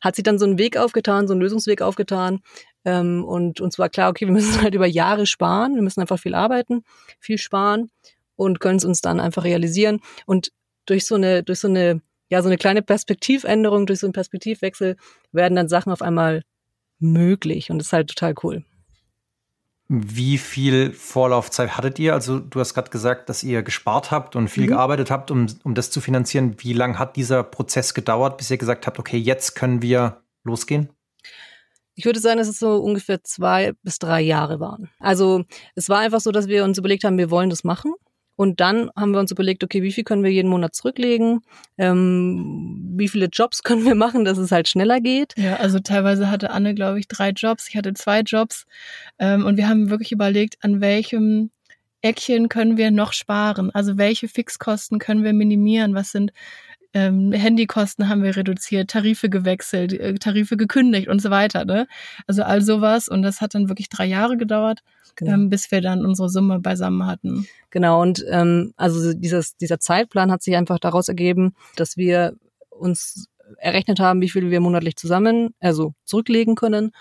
hat 0.00 0.16
sich 0.16 0.22
dann 0.22 0.38
so 0.38 0.46
ein 0.46 0.58
Weg 0.58 0.76
aufgetan, 0.76 1.26
so 1.26 1.34
ein 1.34 1.40
Lösungsweg 1.40 1.82
aufgetan. 1.82 2.40
Ähm, 2.84 3.24
und 3.24 3.60
uns 3.60 3.78
war 3.78 3.88
klar, 3.88 4.10
okay, 4.10 4.26
wir 4.26 4.32
müssen 4.32 4.60
halt 4.62 4.74
über 4.74 4.86
Jahre 4.86 5.26
sparen, 5.26 5.74
wir 5.74 5.82
müssen 5.82 6.00
einfach 6.00 6.18
viel 6.18 6.34
arbeiten, 6.34 6.84
viel 7.18 7.38
sparen 7.38 7.90
und 8.36 8.60
können 8.60 8.76
es 8.78 8.84
uns 8.84 9.00
dann 9.00 9.20
einfach 9.20 9.44
realisieren. 9.44 10.00
Und 10.26 10.52
durch 10.86 11.06
so 11.06 11.14
eine, 11.14 11.42
durch 11.42 11.60
so 11.60 11.68
eine, 11.68 12.00
ja, 12.30 12.42
so 12.42 12.48
eine 12.48 12.58
kleine 12.58 12.82
Perspektivänderung, 12.82 13.86
durch 13.86 14.00
so 14.00 14.06
einen 14.06 14.12
Perspektivwechsel 14.12 14.96
werden 15.32 15.56
dann 15.56 15.68
Sachen 15.68 15.92
auf 15.92 16.02
einmal 16.02 16.42
möglich. 16.98 17.70
Und 17.70 17.78
das 17.78 17.88
ist 17.88 17.92
halt 17.92 18.08
total 18.08 18.34
cool. 18.42 18.64
Wie 19.88 20.36
viel 20.36 20.92
Vorlaufzeit 20.92 21.78
hattet 21.78 21.98
ihr? 21.98 22.12
Also 22.12 22.38
du 22.38 22.60
hast 22.60 22.74
gerade 22.74 22.90
gesagt, 22.90 23.30
dass 23.30 23.42
ihr 23.42 23.62
gespart 23.62 24.10
habt 24.10 24.36
und 24.36 24.48
viel 24.48 24.64
mhm. 24.64 24.68
gearbeitet 24.68 25.10
habt, 25.10 25.30
um, 25.30 25.46
um 25.64 25.74
das 25.74 25.90
zu 25.90 26.02
finanzieren. 26.02 26.56
Wie 26.58 26.74
lange 26.74 26.98
hat 26.98 27.16
dieser 27.16 27.42
Prozess 27.42 27.94
gedauert, 27.94 28.36
bis 28.36 28.50
ihr 28.50 28.58
gesagt 28.58 28.86
habt, 28.86 28.98
okay, 28.98 29.16
jetzt 29.16 29.54
können 29.54 29.80
wir 29.80 30.20
losgehen? 30.44 30.90
Ich 31.94 32.04
würde 32.04 32.20
sagen, 32.20 32.38
dass 32.38 32.48
es 32.48 32.58
so 32.58 32.76
ungefähr 32.76 33.24
zwei 33.24 33.72
bis 33.82 33.98
drei 33.98 34.20
Jahre 34.20 34.60
waren. 34.60 34.90
Also 35.00 35.44
es 35.74 35.88
war 35.88 35.98
einfach 35.98 36.20
so, 36.20 36.30
dass 36.32 36.46
wir 36.46 36.64
uns 36.64 36.78
überlegt 36.78 37.02
haben, 37.02 37.18
wir 37.18 37.30
wollen 37.30 37.50
das 37.50 37.64
machen. 37.64 37.92
Und 38.38 38.60
dann 38.60 38.88
haben 38.94 39.10
wir 39.10 39.18
uns 39.18 39.32
überlegt, 39.32 39.64
okay, 39.64 39.82
wie 39.82 39.90
viel 39.90 40.04
können 40.04 40.22
wir 40.22 40.30
jeden 40.30 40.48
Monat 40.48 40.72
zurücklegen? 40.72 41.40
Ähm, 41.76 42.94
wie 42.94 43.08
viele 43.08 43.26
Jobs 43.26 43.62
können 43.64 43.84
wir 43.84 43.96
machen, 43.96 44.24
dass 44.24 44.38
es 44.38 44.52
halt 44.52 44.68
schneller 44.68 45.00
geht? 45.00 45.34
Ja, 45.36 45.56
also 45.56 45.80
teilweise 45.80 46.30
hatte 46.30 46.50
Anne, 46.50 46.72
glaube 46.76 47.00
ich, 47.00 47.08
drei 47.08 47.30
Jobs. 47.30 47.68
Ich 47.68 47.76
hatte 47.76 47.94
zwei 47.94 48.20
Jobs. 48.20 48.64
Ähm, 49.18 49.44
und 49.44 49.56
wir 49.56 49.68
haben 49.68 49.90
wirklich 49.90 50.12
überlegt, 50.12 50.56
an 50.60 50.80
welchem 50.80 51.50
Eckchen 52.00 52.48
können 52.48 52.76
wir 52.76 52.92
noch 52.92 53.12
sparen? 53.12 53.72
Also 53.74 53.98
welche 53.98 54.28
Fixkosten 54.28 55.00
können 55.00 55.24
wir 55.24 55.32
minimieren? 55.32 55.96
Was 55.96 56.12
sind 56.12 56.32
ähm, 56.94 57.32
Handykosten 57.32 58.08
haben 58.08 58.22
wir 58.22 58.36
reduziert, 58.36 58.90
Tarife 58.90 59.28
gewechselt, 59.28 59.92
äh, 59.92 60.14
Tarife 60.14 60.56
gekündigt 60.56 61.08
und 61.08 61.20
so 61.20 61.30
weiter. 61.30 61.64
Ne? 61.64 61.86
Also 62.26 62.42
all 62.42 62.62
sowas. 62.62 63.08
Und 63.08 63.22
das 63.22 63.40
hat 63.40 63.54
dann 63.54 63.68
wirklich 63.68 63.88
drei 63.88 64.06
Jahre 64.06 64.36
gedauert 64.36 64.82
genau. 65.18 65.32
ähm, 65.32 65.50
bis 65.50 65.70
wir 65.70 65.80
dann 65.80 66.06
unsere 66.06 66.30
Summe 66.30 66.60
beisammen 66.60 67.06
hatten. 67.06 67.46
Genau, 67.70 68.00
und 68.00 68.24
ähm, 68.30 68.72
also 68.76 69.12
dieses, 69.12 69.56
dieser 69.56 69.78
Zeitplan 69.78 70.30
hat 70.30 70.42
sich 70.42 70.56
einfach 70.56 70.78
daraus 70.78 71.08
ergeben, 71.08 71.54
dass 71.76 71.96
wir 71.96 72.34
uns 72.70 73.26
errechnet 73.58 74.00
haben, 74.00 74.20
wie 74.20 74.28
viel 74.28 74.50
wir 74.50 74.60
monatlich 74.60 74.96
zusammen, 74.96 75.54
also 75.60 75.94
zurücklegen 76.04 76.54
können 76.54 76.92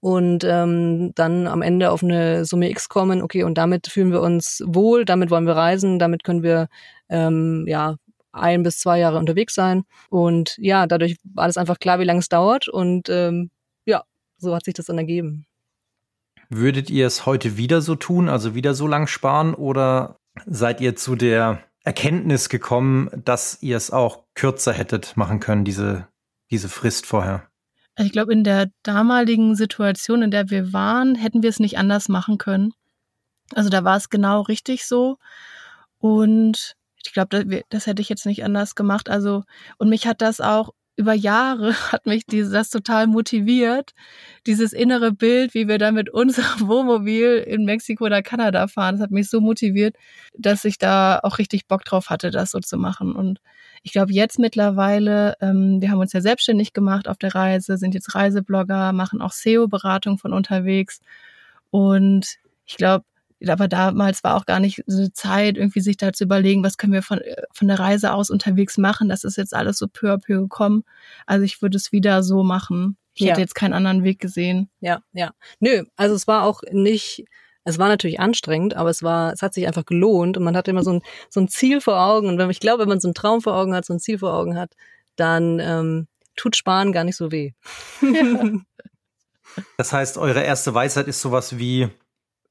und 0.00 0.44
ähm, 0.44 1.12
dann 1.14 1.46
am 1.46 1.62
Ende 1.62 1.90
auf 1.90 2.02
eine 2.02 2.44
Summe 2.44 2.70
X 2.70 2.88
kommen, 2.88 3.20
okay, 3.22 3.42
und 3.42 3.58
damit 3.58 3.88
fühlen 3.88 4.12
wir 4.12 4.22
uns 4.22 4.62
wohl, 4.64 5.04
damit 5.04 5.30
wollen 5.30 5.46
wir 5.46 5.56
reisen, 5.56 5.98
damit 5.98 6.24
können 6.24 6.42
wir 6.42 6.68
ähm, 7.08 7.64
ja 7.66 7.96
ein 8.32 8.62
bis 8.62 8.78
zwei 8.78 8.98
Jahre 8.98 9.18
unterwegs 9.18 9.54
sein. 9.54 9.84
Und 10.10 10.56
ja, 10.58 10.86
dadurch 10.86 11.16
war 11.24 11.46
das 11.46 11.56
einfach 11.56 11.78
klar, 11.78 11.98
wie 11.98 12.04
lange 12.04 12.20
es 12.20 12.28
dauert. 12.28 12.68
Und 12.68 13.08
ähm, 13.08 13.50
ja, 13.84 14.04
so 14.36 14.54
hat 14.54 14.64
sich 14.64 14.74
das 14.74 14.86
dann 14.86 14.98
ergeben. 14.98 15.46
Würdet 16.50 16.90
ihr 16.90 17.06
es 17.06 17.26
heute 17.26 17.56
wieder 17.56 17.82
so 17.82 17.94
tun, 17.94 18.28
also 18.28 18.54
wieder 18.54 18.74
so 18.74 18.86
lang 18.86 19.06
sparen 19.06 19.54
oder 19.54 20.16
seid 20.46 20.80
ihr 20.80 20.96
zu 20.96 21.14
der 21.14 21.62
Erkenntnis 21.84 22.48
gekommen, 22.48 23.10
dass 23.24 23.62
ihr 23.62 23.76
es 23.76 23.90
auch 23.90 24.24
kürzer 24.34 24.72
hättet 24.72 25.16
machen 25.16 25.40
können, 25.40 25.64
diese, 25.64 26.08
diese 26.50 26.68
Frist 26.68 27.06
vorher? 27.06 27.48
Also 27.94 28.06
ich 28.06 28.12
glaube, 28.12 28.32
in 28.32 28.44
der 28.44 28.70
damaligen 28.82 29.56
Situation, 29.56 30.22
in 30.22 30.30
der 30.30 30.50
wir 30.50 30.72
waren, 30.72 31.16
hätten 31.16 31.42
wir 31.42 31.50
es 31.50 31.60
nicht 31.60 31.78
anders 31.78 32.08
machen 32.08 32.38
können. 32.38 32.72
Also 33.54 33.70
da 33.70 33.84
war 33.84 33.96
es 33.96 34.08
genau 34.08 34.42
richtig 34.42 34.86
so. 34.86 35.16
Und 35.98 36.76
ich 37.08 37.14
glaube, 37.14 37.44
das, 37.44 37.62
das, 37.70 37.86
hätte 37.86 38.02
ich 38.02 38.08
jetzt 38.10 38.26
nicht 38.26 38.44
anders 38.44 38.74
gemacht. 38.74 39.08
Also, 39.08 39.44
und 39.78 39.88
mich 39.88 40.06
hat 40.06 40.20
das 40.20 40.40
auch 40.40 40.74
über 40.96 41.14
Jahre 41.14 41.72
hat 41.92 42.06
mich 42.06 42.26
dieses, 42.26 42.52
das 42.52 42.70
total 42.70 43.06
motiviert. 43.06 43.92
Dieses 44.46 44.72
innere 44.74 45.12
Bild, 45.12 45.54
wie 45.54 45.68
wir 45.68 45.78
da 45.78 45.90
mit 45.90 46.10
unserem 46.10 46.44
Wohnmobil 46.68 47.44
in 47.46 47.64
Mexiko 47.64 48.04
oder 48.04 48.22
Kanada 48.22 48.68
fahren, 48.68 48.96
das 48.96 49.04
hat 49.04 49.10
mich 49.10 49.30
so 49.30 49.40
motiviert, 49.40 49.96
dass 50.36 50.64
ich 50.66 50.76
da 50.76 51.20
auch 51.22 51.38
richtig 51.38 51.66
Bock 51.66 51.84
drauf 51.84 52.10
hatte, 52.10 52.30
das 52.30 52.50
so 52.50 52.58
zu 52.60 52.76
machen. 52.76 53.14
Und 53.14 53.40
ich 53.82 53.92
glaube, 53.92 54.12
jetzt 54.12 54.38
mittlerweile, 54.38 55.34
ähm, 55.40 55.80
wir 55.80 55.90
haben 55.90 56.00
uns 56.00 56.12
ja 56.12 56.20
selbstständig 56.20 56.74
gemacht 56.74 57.08
auf 57.08 57.16
der 57.16 57.34
Reise, 57.34 57.78
sind 57.78 57.94
jetzt 57.94 58.14
Reiseblogger, 58.14 58.92
machen 58.92 59.22
auch 59.22 59.32
SEO-Beratung 59.32 60.18
von 60.18 60.34
unterwegs. 60.34 61.00
Und 61.70 62.38
ich 62.66 62.76
glaube, 62.76 63.04
aber 63.46 63.68
damals 63.68 64.24
war 64.24 64.36
auch 64.36 64.46
gar 64.46 64.60
nicht 64.60 64.82
so 64.86 65.08
Zeit, 65.08 65.56
irgendwie 65.56 65.80
sich 65.80 65.96
da 65.96 66.12
zu 66.12 66.24
überlegen, 66.24 66.64
was 66.64 66.76
können 66.76 66.92
wir 66.92 67.02
von, 67.02 67.18
äh, 67.18 67.42
von 67.52 67.68
der 67.68 67.78
Reise 67.78 68.12
aus 68.12 68.30
unterwegs 68.30 68.78
machen. 68.78 69.08
Das 69.08 69.24
ist 69.24 69.36
jetzt 69.36 69.54
alles 69.54 69.78
so 69.78 69.86
peu 69.86 70.12
à 70.12 70.18
peu 70.18 70.40
gekommen. 70.40 70.84
Also 71.26 71.44
ich 71.44 71.62
würde 71.62 71.76
es 71.76 71.92
wieder 71.92 72.22
so 72.22 72.42
machen. 72.42 72.96
Ich 73.14 73.22
ja. 73.22 73.30
hätte 73.30 73.40
jetzt 73.40 73.54
keinen 73.54 73.74
anderen 73.74 74.02
Weg 74.02 74.18
gesehen. 74.20 74.70
Ja, 74.80 75.00
ja. 75.12 75.32
Nö, 75.60 75.84
also 75.96 76.14
es 76.14 76.26
war 76.26 76.44
auch 76.44 76.62
nicht, 76.70 77.24
es 77.64 77.78
war 77.78 77.88
natürlich 77.88 78.20
anstrengend, 78.20 78.74
aber 78.74 78.90
es 78.90 79.02
war, 79.02 79.32
es 79.32 79.42
hat 79.42 79.54
sich 79.54 79.66
einfach 79.66 79.86
gelohnt 79.86 80.36
und 80.36 80.44
man 80.44 80.56
hatte 80.56 80.70
immer 80.70 80.84
so 80.84 80.94
ein, 80.94 81.02
so 81.30 81.40
ein 81.40 81.48
Ziel 81.48 81.80
vor 81.80 82.00
Augen. 82.00 82.28
Und 82.28 82.38
wenn 82.38 82.50
ich 82.50 82.60
glaube, 82.60 82.82
wenn 82.82 82.88
man 82.88 83.00
so 83.00 83.08
einen 83.08 83.14
Traum 83.14 83.40
vor 83.40 83.56
Augen 83.56 83.74
hat, 83.74 83.84
so 83.84 83.94
ein 83.94 84.00
Ziel 84.00 84.18
vor 84.18 84.34
Augen 84.34 84.56
hat, 84.58 84.74
dann 85.16 85.60
ähm, 85.60 86.08
tut 86.36 86.56
Sparen 86.56 86.92
gar 86.92 87.04
nicht 87.04 87.16
so 87.16 87.30
weh. 87.30 87.52
Ja. 88.02 88.50
Das 89.76 89.92
heißt, 89.92 90.18
eure 90.18 90.42
erste 90.42 90.74
Weisheit 90.74 91.08
ist 91.08 91.20
sowas 91.20 91.58
wie, 91.58 91.88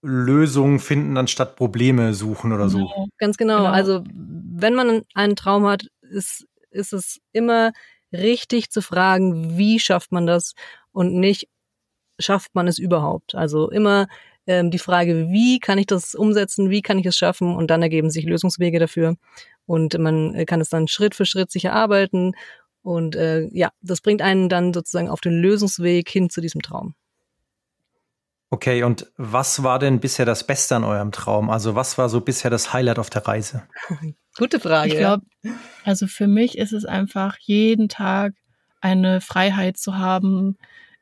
Lösungen 0.02 0.80
finden, 0.80 1.18
anstatt 1.18 1.56
Probleme 1.56 2.14
suchen 2.14 2.54
oder 2.54 2.70
so. 2.70 2.78
Genau, 2.78 3.08
ganz 3.18 3.38
genau. 3.38 3.58
genau. 3.58 3.70
Also 3.70 4.04
wenn 4.14 4.76
man 4.76 5.04
einen 5.14 5.36
Traum 5.36 5.66
hat, 5.66 5.88
ist, 6.02 6.46
ist 6.72 6.94
es 6.94 7.20
immer 7.32 7.72
richtig 8.14 8.70
zu 8.70 8.82
fragen, 8.82 9.58
wie 9.58 9.80
schafft 9.80 10.12
man 10.12 10.28
das 10.28 10.54
und 10.92 11.16
nicht, 11.16 11.50
schafft 12.20 12.56
man 12.56 12.68
es 12.68 12.80
überhaupt. 12.80 13.36
Also 13.36 13.70
immer 13.70 14.08
ähm, 14.46 14.72
die 14.72 14.80
Frage, 14.80 15.30
wie 15.30 15.60
kann 15.60 15.78
ich 15.78 15.88
das 15.88 16.16
umsetzen, 16.16 16.70
wie 16.70 16.82
kann 16.82 17.00
ich 17.00 17.06
es 17.06 17.18
schaffen 17.18 17.56
und 17.56 17.70
dann 17.70 17.82
ergeben 17.82 18.10
sich 18.10 18.26
Lösungswege 18.26 18.80
dafür 18.80 19.16
und 19.66 19.98
man 20.00 20.46
kann 20.46 20.62
es 20.62 20.70
dann 20.70 20.88
Schritt 20.88 21.16
für 21.16 21.26
Schritt 21.26 21.52
sich 21.52 21.66
erarbeiten 21.66 22.34
und 22.82 23.16
äh, 23.16 23.48
ja, 23.52 23.72
das 23.82 24.02
bringt 24.02 24.22
einen 24.22 24.48
dann 24.48 24.74
sozusagen 24.74 25.10
auf 25.10 25.20
den 25.20 25.34
Lösungsweg 25.34 26.08
hin 26.10 26.30
zu 26.30 26.40
diesem 26.40 26.62
Traum. 26.62 26.96
Okay, 28.50 28.84
und 28.84 29.08
was 29.18 29.64
war 29.64 29.78
denn 29.78 30.00
bisher 30.00 30.26
das 30.26 30.46
Beste 30.46 30.76
an 30.76 30.86
eurem 30.86 31.12
Traum? 31.12 31.50
Also 31.50 31.76
was 31.76 31.98
war 31.98 32.08
so 32.08 32.22
bisher 32.22 32.50
das 32.50 32.72
Highlight 32.72 32.98
auf 32.98 33.10
der 33.10 33.28
Reise? 33.28 33.64
Gute 34.38 34.60
Frage. 34.60 34.90
Ich 34.90 34.98
glaube, 34.98 35.26
also 35.84 36.08
für 36.08 36.28
mich 36.28 36.58
ist 36.58 36.72
es 36.72 36.86
einfach 36.86 37.38
jeden 37.40 37.90
Tag 37.90 38.34
eine 38.80 39.20
Freiheit 39.20 39.78
zu 39.78 39.98
haben, 39.98 40.58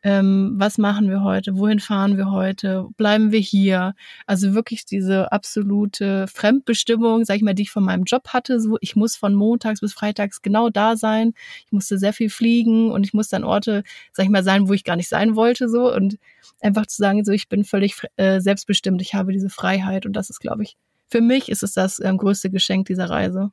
ähm, 0.06 0.54
was 0.58 0.78
machen 0.78 1.10
wir 1.10 1.24
heute, 1.24 1.58
wohin 1.58 1.80
fahren 1.80 2.16
wir 2.16 2.30
heute, 2.30 2.86
bleiben 2.96 3.32
wir 3.32 3.40
hier. 3.40 3.96
Also 4.28 4.54
wirklich 4.54 4.86
diese 4.86 5.32
absolute 5.32 6.28
Fremdbestimmung, 6.28 7.26
sag 7.26 7.38
ich 7.38 7.42
mal, 7.42 7.56
die 7.56 7.64
ich 7.64 7.72
von 7.72 7.84
meinem 7.84 8.04
Job 8.04 8.28
hatte. 8.28 8.60
So, 8.60 8.78
ich 8.82 8.96
muss 8.96 9.16
von 9.16 9.34
montags 9.34 9.80
bis 9.82 9.94
freitags 9.94 10.44
genau 10.44 10.70
da 10.70 10.96
sein. 10.96 11.34
Ich 11.66 11.72
musste 11.72 11.98
sehr 11.98 12.14
viel 12.14 12.30
fliegen 12.30 12.92
und 12.92 13.04
ich 13.04 13.16
musste 13.16 13.36
an 13.36 13.44
Orte, 13.44 13.84
sag 14.14 14.26
ich 14.26 14.30
mal, 14.30 14.44
sein, 14.44 14.68
wo 14.68 14.74
ich 14.74 14.84
gar 14.84 14.96
nicht 14.96 15.10
sein 15.10 15.36
wollte. 15.36 15.68
So 15.70 15.92
und 15.92 16.20
einfach 16.62 16.86
zu 16.86 16.98
sagen, 16.98 17.26
so 17.26 17.32
ich 17.32 17.50
bin 17.50 17.64
völlig 17.64 17.96
äh, 18.18 18.40
selbstbestimmt, 18.40 19.02
ich 19.02 19.16
habe 19.16 19.32
diese 19.32 19.50
Freiheit 19.50 20.06
und 20.06 20.14
das 20.14 20.30
ist, 20.30 20.40
glaube 20.40 20.62
ich, 20.62 20.78
für 21.10 21.22
mich 21.22 21.50
ist 21.50 21.64
es 21.64 21.74
das 21.74 22.00
ähm, 22.00 22.18
größte 22.20 22.52
Geschenk 22.52 22.86
dieser 22.86 23.10
Reise. 23.10 23.52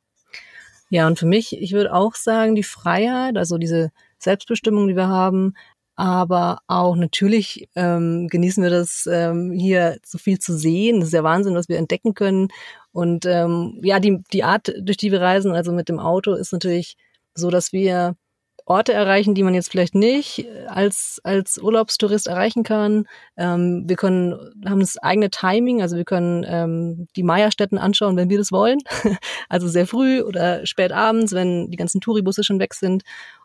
Ja, 0.91 1.07
und 1.07 1.19
für 1.19 1.25
mich, 1.25 1.57
ich 1.59 1.73
würde 1.73 1.95
auch 1.95 2.15
sagen, 2.15 2.55
die 2.55 2.63
Freiheit, 2.63 3.39
also 3.39 3.57
diese 3.57 3.91
Selbstbestimmung, 4.19 4.89
die 4.89 4.97
wir 4.97 5.09
haben, 5.09 5.55
aber 5.97 6.61
auch 6.67 6.97
natürlich 6.97 7.69
ähm, 7.75 8.29
genießen 8.29 8.63
wir 8.63 8.71
das 8.71 9.09
ähm, 9.11 9.53
hier 9.53 9.99
so 10.05 10.19
viel 10.19 10.39
zu 10.39 10.57
sehen. 10.57 11.01
Das 11.01 11.09
ist 11.09 11.15
ja 11.15 11.23
Wahnsinn, 11.23 11.55
was 11.55 11.69
wir 11.69 11.79
entdecken 11.79 12.15
können. 12.15 12.49
Und 12.93 13.27
ähm, 13.27 13.79
ja, 13.83 14.01
die, 14.01 14.23
die 14.33 14.45
Art, 14.45 14.73
durch 14.81 14.97
die 14.97 15.13
wir 15.13 15.21
reisen, 15.21 15.53
also 15.53 15.73
mit 15.73 15.89
dem 15.89 15.99
Auto, 15.99 16.35
ist 16.35 16.53
natürlich 16.53 16.97
so, 17.35 17.51
dass 17.51 17.73
wir 17.73 18.17
Orte 18.65 18.93
erreichen, 18.93 19.35
die 19.35 19.43
man 19.43 19.55
jetzt 19.55 19.71
vielleicht 19.71 19.95
nicht 19.95 20.47
als, 20.67 21.21
als 21.25 21.59
Urlaubstourist 21.59 22.29
erreichen 22.29 22.63
kann. 22.63 23.07
Ähm, 23.37 23.85
wir 23.87 23.97
können, 23.97 24.35
haben 24.65 24.81
das 24.81 24.99
eigene 24.99 25.31
Timing, 25.31 25.83
also 25.83 25.97
wir 25.97 26.05
können 26.05 26.45
ähm, 26.47 27.09
die 27.17 27.25
Meierstätten 27.25 27.79
anschauen, 27.79 28.17
wenn 28.17 28.31
wir 28.31 28.39
das 28.39 28.53
wollen. 28.53 28.79
also 29.49 29.69
sehr 29.69 29.87
früh 29.87 30.23
oder 30.23 30.65
spät 30.65 30.93
abends, 30.93 31.33
wenn 31.33 31.71
die 31.71 31.77
ganzen 31.77 32.01
Touribusse 32.01 32.45
schon 32.45 32.61
weg 32.61 32.75
sind. 32.75 33.03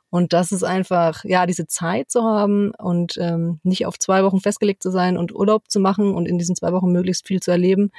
Und 0.10 0.34
das 0.34 0.52
ist 0.52 0.64
einfach, 0.64 1.24
ja, 1.26 1.46
diese 1.46 1.68
Zeit 1.68 2.10
zu 2.10 2.24
haben 2.24 2.72
und 2.78 3.18
ähm, 3.18 3.60
nicht 3.64 3.86
auf 3.86 4.00
zwei 4.00 4.24
Wochen 4.24 4.40
festgelegt 4.40 4.82
zu 4.82 4.90
sein 4.90 5.18
und 5.18 5.36
Urlaub 5.36 5.70
zu 5.70 5.80
machen 5.80 6.14
und 6.14 6.28
in 6.28 6.38
diesen 6.38 6.56
zwei 6.56 6.72
Wochen 6.72 6.92
möglichst 6.92 7.28
viel 7.28 7.42
zu 7.42 7.52
erleben, 7.52 7.92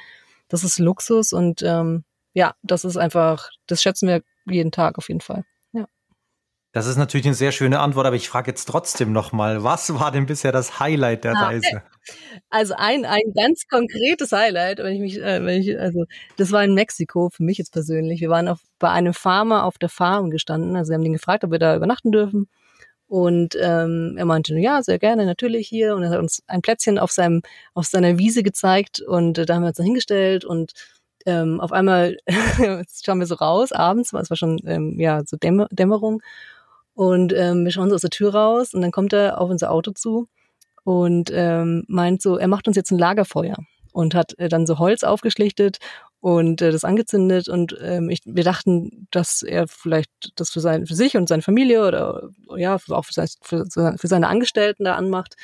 das 0.47 0.63
ist 0.63 0.79
Luxus 0.79 1.33
und 1.33 1.61
ähm, 1.61 2.03
ja, 2.33 2.55
das 2.63 2.83
ist 2.83 2.97
einfach, 2.97 3.49
das 3.67 3.81
schätzen 3.81 4.07
wir 4.07 4.23
jeden 4.45 4.71
Tag 4.71 4.97
auf 4.97 5.07
jeden 5.07 5.21
Fall. 5.21 5.45
Das 6.71 6.85
ist 6.85 6.97
natürlich 6.97 7.25
eine 7.25 7.33
sehr 7.33 7.51
schöne 7.51 7.79
Antwort, 7.79 8.05
aber 8.05 8.15
ich 8.15 8.29
frage 8.29 8.51
jetzt 8.51 8.65
trotzdem 8.65 9.11
nochmal, 9.11 9.63
was 9.63 9.91
war 9.95 10.11
denn 10.11 10.27
bisher 10.27 10.51
das 10.51 10.79
Highlight 10.79 11.23
der 11.23 11.35
ah, 11.35 11.45
Reise? 11.45 11.81
Also 12.49 12.73
ein, 12.77 13.05
ein 13.05 13.33
ganz 13.35 13.67
konkretes 13.67 14.31
Highlight, 14.31 14.79
wenn 14.79 14.93
ich 14.93 14.99
mich, 14.99 15.21
äh, 15.21 15.43
wenn 15.43 15.61
ich, 15.61 15.79
also 15.79 16.05
das 16.37 16.51
war 16.51 16.63
in 16.63 16.73
Mexiko 16.73 17.29
für 17.29 17.43
mich 17.43 17.57
jetzt 17.57 17.73
persönlich. 17.73 18.21
Wir 18.21 18.29
waren 18.29 18.47
auf, 18.47 18.59
bei 18.79 18.89
einem 18.89 19.13
Farmer 19.13 19.65
auf 19.65 19.77
der 19.77 19.89
Farm 19.89 20.29
gestanden. 20.29 20.75
Also 20.75 20.91
wir 20.91 20.95
haben 20.97 21.05
ihn 21.05 21.13
gefragt, 21.13 21.43
ob 21.43 21.51
wir 21.51 21.59
da 21.59 21.75
übernachten 21.75 22.11
dürfen. 22.11 22.47
Und 23.07 23.57
ähm, 23.59 24.15
er 24.17 24.25
meinte, 24.25 24.55
ja, 24.59 24.83
sehr 24.83 24.99
gerne, 24.99 25.25
natürlich 25.25 25.67
hier. 25.67 25.95
Und 25.95 26.03
er 26.03 26.11
hat 26.11 26.19
uns 26.19 26.43
ein 26.47 26.61
Plätzchen 26.61 26.99
auf 26.99 27.11
seinem, 27.11 27.41
auf 27.73 27.85
seiner 27.85 28.19
Wiese 28.19 28.43
gezeigt 28.43 29.01
und 29.01 29.37
äh, 29.39 29.45
da 29.45 29.55
haben 29.55 29.63
wir 29.63 29.69
uns 29.69 29.77
dann 29.77 29.85
hingestellt 29.85 30.45
und 30.45 30.73
ähm, 31.25 31.59
auf 31.59 31.71
einmal 31.71 32.17
schauen 33.03 33.19
wir 33.19 33.25
so 33.25 33.35
raus 33.35 33.71
abends, 33.71 34.13
es 34.13 34.29
war 34.29 34.37
schon 34.37 34.59
ähm, 34.65 34.99
ja 34.99 35.21
so 35.25 35.37
Dämmer 35.37 35.67
Dämmerung 35.71 36.21
und 36.93 37.33
ähm, 37.33 37.65
wir 37.65 37.71
schauen 37.71 37.89
so 37.89 37.95
aus 37.95 38.01
der 38.01 38.09
Tür 38.09 38.33
raus 38.33 38.73
und 38.73 38.81
dann 38.81 38.91
kommt 38.91 39.13
er 39.13 39.39
auf 39.41 39.49
unser 39.49 39.71
Auto 39.71 39.91
zu 39.91 40.27
und 40.89 41.29
ähm, 41.31 41.83
meint 41.87 42.19
so, 42.19 42.37
er 42.37 42.47
macht 42.47 42.67
uns 42.67 42.75
jetzt 42.75 42.89
ein 42.89 42.97
Lagerfeuer 42.97 43.57
und 43.91 44.15
hat 44.15 44.33
äh, 44.39 44.49
dann 44.49 44.65
so 44.65 44.79
Holz 44.79 45.03
aufgeschlichtet 45.03 45.77
und 46.19 46.63
äh, 46.63 46.71
das 46.71 46.83
angezündet 46.83 47.47
und 47.47 47.77
ähm, 47.79 48.09
ich, 48.09 48.21
wir 48.25 48.43
dachten, 48.43 49.07
dass 49.11 49.43
er 49.43 49.67
vielleicht 49.67 50.09
das 50.35 50.49
für, 50.49 50.61
sein, 50.61 50.87
für 50.87 50.95
sich 50.95 51.15
und 51.15 51.29
seine 51.29 51.43
Familie 51.43 51.85
oder 51.85 52.29
ja 52.57 52.77
auch 52.89 53.05
für, 53.05 53.13
sein, 53.13 53.27
für, 53.39 53.65
für 53.69 54.07
seine 54.07 54.27
Angestellten 54.29 54.83
da 54.83 54.95
anmacht. 54.95 55.35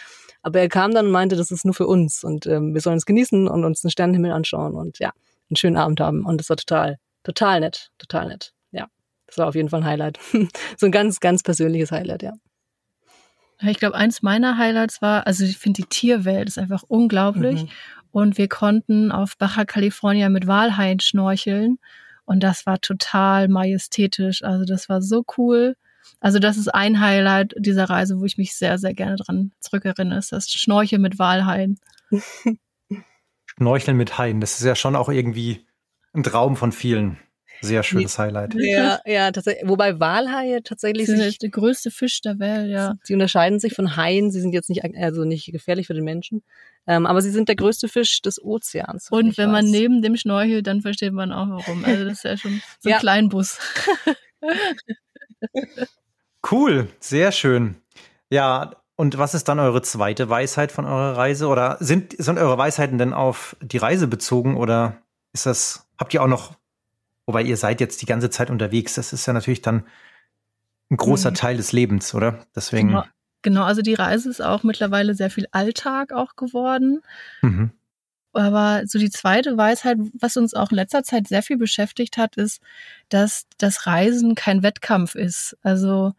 Aber 0.41 0.61
er 0.61 0.67
kam 0.67 0.95
dann 0.95 1.05
und 1.05 1.11
meinte, 1.11 1.35
das 1.35 1.51
ist 1.51 1.63
nur 1.63 1.75
für 1.75 1.85
uns 1.85 2.23
und 2.23 2.47
ähm, 2.47 2.73
wir 2.73 2.81
sollen 2.81 2.97
es 2.97 3.05
genießen 3.05 3.47
und 3.47 3.65
uns 3.65 3.81
den 3.81 3.91
Sternenhimmel 3.91 4.31
anschauen 4.31 4.73
und 4.73 4.97
ja, 4.97 5.11
einen 5.51 5.57
schönen 5.57 5.77
Abend 5.77 5.99
haben. 6.01 6.25
Und 6.25 6.41
das 6.41 6.49
war 6.49 6.57
total, 6.57 6.97
total 7.23 7.59
nett, 7.59 7.91
total 7.99 8.29
nett. 8.29 8.51
Das 9.27 9.37
war 9.37 9.47
auf 9.47 9.55
jeden 9.55 9.69
Fall 9.69 9.81
ein 9.81 9.85
Highlight. 9.85 10.19
so 10.77 10.85
ein 10.85 10.91
ganz, 10.91 11.19
ganz 11.19 11.43
persönliches 11.43 11.91
Highlight, 11.91 12.23
ja. 12.23 12.33
Ich 13.61 13.79
glaube, 13.79 13.95
eins 13.95 14.21
meiner 14.21 14.57
Highlights 14.57 15.01
war, 15.01 15.27
also 15.27 15.45
ich 15.45 15.57
finde 15.57 15.81
die 15.81 15.87
Tierwelt 15.87 16.49
ist 16.49 16.57
einfach 16.57 16.83
unglaublich. 16.87 17.63
Mhm. 17.63 17.69
Und 18.11 18.37
wir 18.37 18.47
konnten 18.47 19.11
auf 19.11 19.37
Baja 19.37 19.65
California 19.65 20.29
mit 20.29 20.47
Walhaien 20.47 20.99
schnorcheln. 20.99 21.79
Und 22.25 22.43
das 22.43 22.65
war 22.65 22.79
total 22.79 23.47
majestätisch. 23.47 24.43
Also 24.43 24.65
das 24.65 24.89
war 24.89 25.01
so 25.01 25.23
cool. 25.37 25.75
Also 26.19 26.39
das 26.39 26.57
ist 26.57 26.73
ein 26.73 26.99
Highlight 26.99 27.53
dieser 27.57 27.89
Reise, 27.89 28.19
wo 28.19 28.25
ich 28.25 28.37
mich 28.37 28.55
sehr, 28.55 28.77
sehr 28.77 28.93
gerne 28.93 29.17
dran 29.17 29.51
zurückerinnere, 29.59 30.19
ist 30.19 30.31
das 30.31 30.49
Schnorcheln 30.49 31.01
mit 31.01 31.19
Walhaien. 31.19 31.79
Schnorcheln 33.45 33.97
mit 33.97 34.17
Haien, 34.17 34.41
das 34.41 34.59
ist 34.59 34.65
ja 34.65 34.75
schon 34.75 34.95
auch 34.95 35.09
irgendwie 35.09 35.65
ein 36.13 36.23
Traum 36.23 36.55
von 36.55 36.71
vielen. 36.71 37.17
Sehr 37.61 37.83
schönes 37.83 38.19
Highlight. 38.19 38.55
Ja, 38.57 38.99
ja, 39.05 39.31
tatsächlich. 39.31 39.67
Wobei 39.67 39.99
Walhaie 39.99 40.61
tatsächlich. 40.63 41.07
Sie 41.07 41.15
sind 41.15 41.41
der 41.41 41.49
größte 41.49 41.91
Fisch 41.91 42.21
der 42.21 42.39
Welt, 42.39 42.69
ja. 42.69 42.95
Sie 43.03 43.13
unterscheiden 43.13 43.59
sich 43.59 43.73
von 43.73 43.95
Haien. 43.95 44.31
Sie 44.31 44.41
sind 44.41 44.53
jetzt 44.53 44.69
nicht, 44.69 44.83
also 44.83 45.23
nicht 45.23 45.51
gefährlich 45.51 45.87
für 45.87 45.93
den 45.93 46.03
Menschen. 46.03 46.43
Ähm, 46.87 47.05
aber 47.05 47.21
sie 47.21 47.31
sind 47.31 47.49
der 47.49 47.55
größte 47.55 47.87
Fisch 47.87 48.21
des 48.21 48.43
Ozeans. 48.43 49.09
Und 49.09 49.37
wenn 49.37 49.51
weiß. 49.51 49.63
man 49.63 49.71
neben 49.71 50.01
dem 50.01 50.17
schnorchelt, 50.17 50.67
dann 50.67 50.81
versteht 50.81 51.13
man 51.13 51.31
auch 51.31 51.49
warum. 51.49 51.83
Also 51.83 52.03
das 52.03 52.13
ist 52.13 52.23
ja 52.23 52.37
schon 52.37 52.61
so 52.79 52.89
ein 52.89 52.91
ja. 52.91 52.99
Kleinbus. 52.99 53.57
cool, 56.51 56.87
sehr 56.99 57.31
schön. 57.31 57.75
Ja, 58.29 58.75
und 58.95 59.17
was 59.17 59.33
ist 59.33 59.47
dann 59.47 59.59
eure 59.59 59.81
zweite 59.81 60.29
Weisheit 60.29 60.71
von 60.71 60.85
eurer 60.85 61.17
Reise? 61.17 61.47
Oder 61.47 61.77
sind, 61.79 62.15
sind 62.17 62.37
eure 62.37 62.57
Weisheiten 62.57 62.97
denn 62.97 63.13
auf 63.13 63.55
die 63.61 63.77
Reise 63.77 64.07
bezogen 64.07 64.55
oder 64.55 65.01
ist 65.33 65.45
das, 65.45 65.87
habt 65.97 66.13
ihr 66.13 66.23
auch 66.23 66.27
noch 66.27 66.55
Wobei 67.25 67.43
ihr 67.43 67.57
seid 67.57 67.81
jetzt 67.81 68.01
die 68.01 68.05
ganze 68.05 68.29
Zeit 68.29 68.49
unterwegs. 68.49 68.95
Das 68.95 69.13
ist 69.13 69.25
ja 69.25 69.33
natürlich 69.33 69.61
dann 69.61 69.83
ein 70.89 70.97
großer 70.97 71.31
mhm. 71.31 71.35
Teil 71.35 71.57
des 71.57 71.71
Lebens, 71.71 72.13
oder? 72.13 72.45
Deswegen. 72.55 72.89
Genau. 72.89 73.03
genau, 73.41 73.63
also 73.63 73.81
die 73.81 73.95
Reise 73.95 74.29
ist 74.29 74.41
auch 74.41 74.63
mittlerweile 74.63 75.15
sehr 75.15 75.29
viel 75.29 75.47
Alltag 75.51 76.13
auch 76.13 76.35
geworden. 76.35 77.01
Mhm. 77.41 77.71
Aber 78.33 78.81
so 78.85 78.99
die 78.99 79.09
zweite 79.09 79.57
Weisheit, 79.57 79.97
was 80.19 80.35
uns 80.35 80.53
auch 80.53 80.69
in 80.69 80.75
letzter 80.75 81.03
Zeit 81.03 81.27
sehr 81.27 81.41
viel 81.41 81.57
beschäftigt 81.57 82.17
hat, 82.17 82.35
ist, 82.35 82.61
dass 83.07 83.47
das 83.57 83.87
Reisen 83.87 84.35
kein 84.35 84.61
Wettkampf 84.61 85.15
ist. 85.15 85.57
Also 85.63 86.13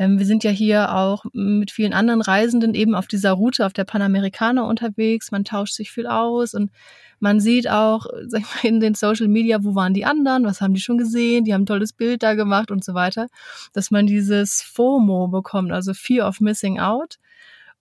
ähm, 0.00 0.18
wir 0.18 0.24
sind 0.24 0.44
ja 0.44 0.50
hier 0.50 0.94
auch 0.96 1.26
mit 1.34 1.70
vielen 1.70 1.92
anderen 1.92 2.22
Reisenden 2.22 2.74
eben 2.74 2.94
auf 2.94 3.06
dieser 3.06 3.32
Route, 3.32 3.66
auf 3.66 3.74
der 3.74 3.84
Panamericana 3.84 4.62
unterwegs. 4.62 5.30
Man 5.30 5.44
tauscht 5.44 5.74
sich 5.74 5.90
viel 5.92 6.06
aus 6.06 6.54
und 6.54 6.70
man 7.18 7.38
sieht 7.38 7.68
auch, 7.68 8.06
sag 8.26 8.40
ich 8.40 8.46
mal, 8.46 8.68
in 8.68 8.80
den 8.80 8.94
Social 8.94 9.28
Media, 9.28 9.62
wo 9.62 9.74
waren 9.74 9.92
die 9.92 10.06
anderen, 10.06 10.44
was 10.44 10.62
haben 10.62 10.72
die 10.72 10.80
schon 10.80 10.96
gesehen, 10.96 11.44
die 11.44 11.52
haben 11.52 11.64
ein 11.64 11.66
tolles 11.66 11.92
Bild 11.92 12.22
da 12.22 12.32
gemacht 12.32 12.70
und 12.70 12.82
so 12.82 12.94
weiter, 12.94 13.28
dass 13.74 13.90
man 13.90 14.06
dieses 14.06 14.62
FOMO 14.62 15.28
bekommt, 15.28 15.70
also 15.70 15.92
Fear 15.92 16.26
of 16.26 16.40
Missing 16.40 16.80
Out. 16.80 17.18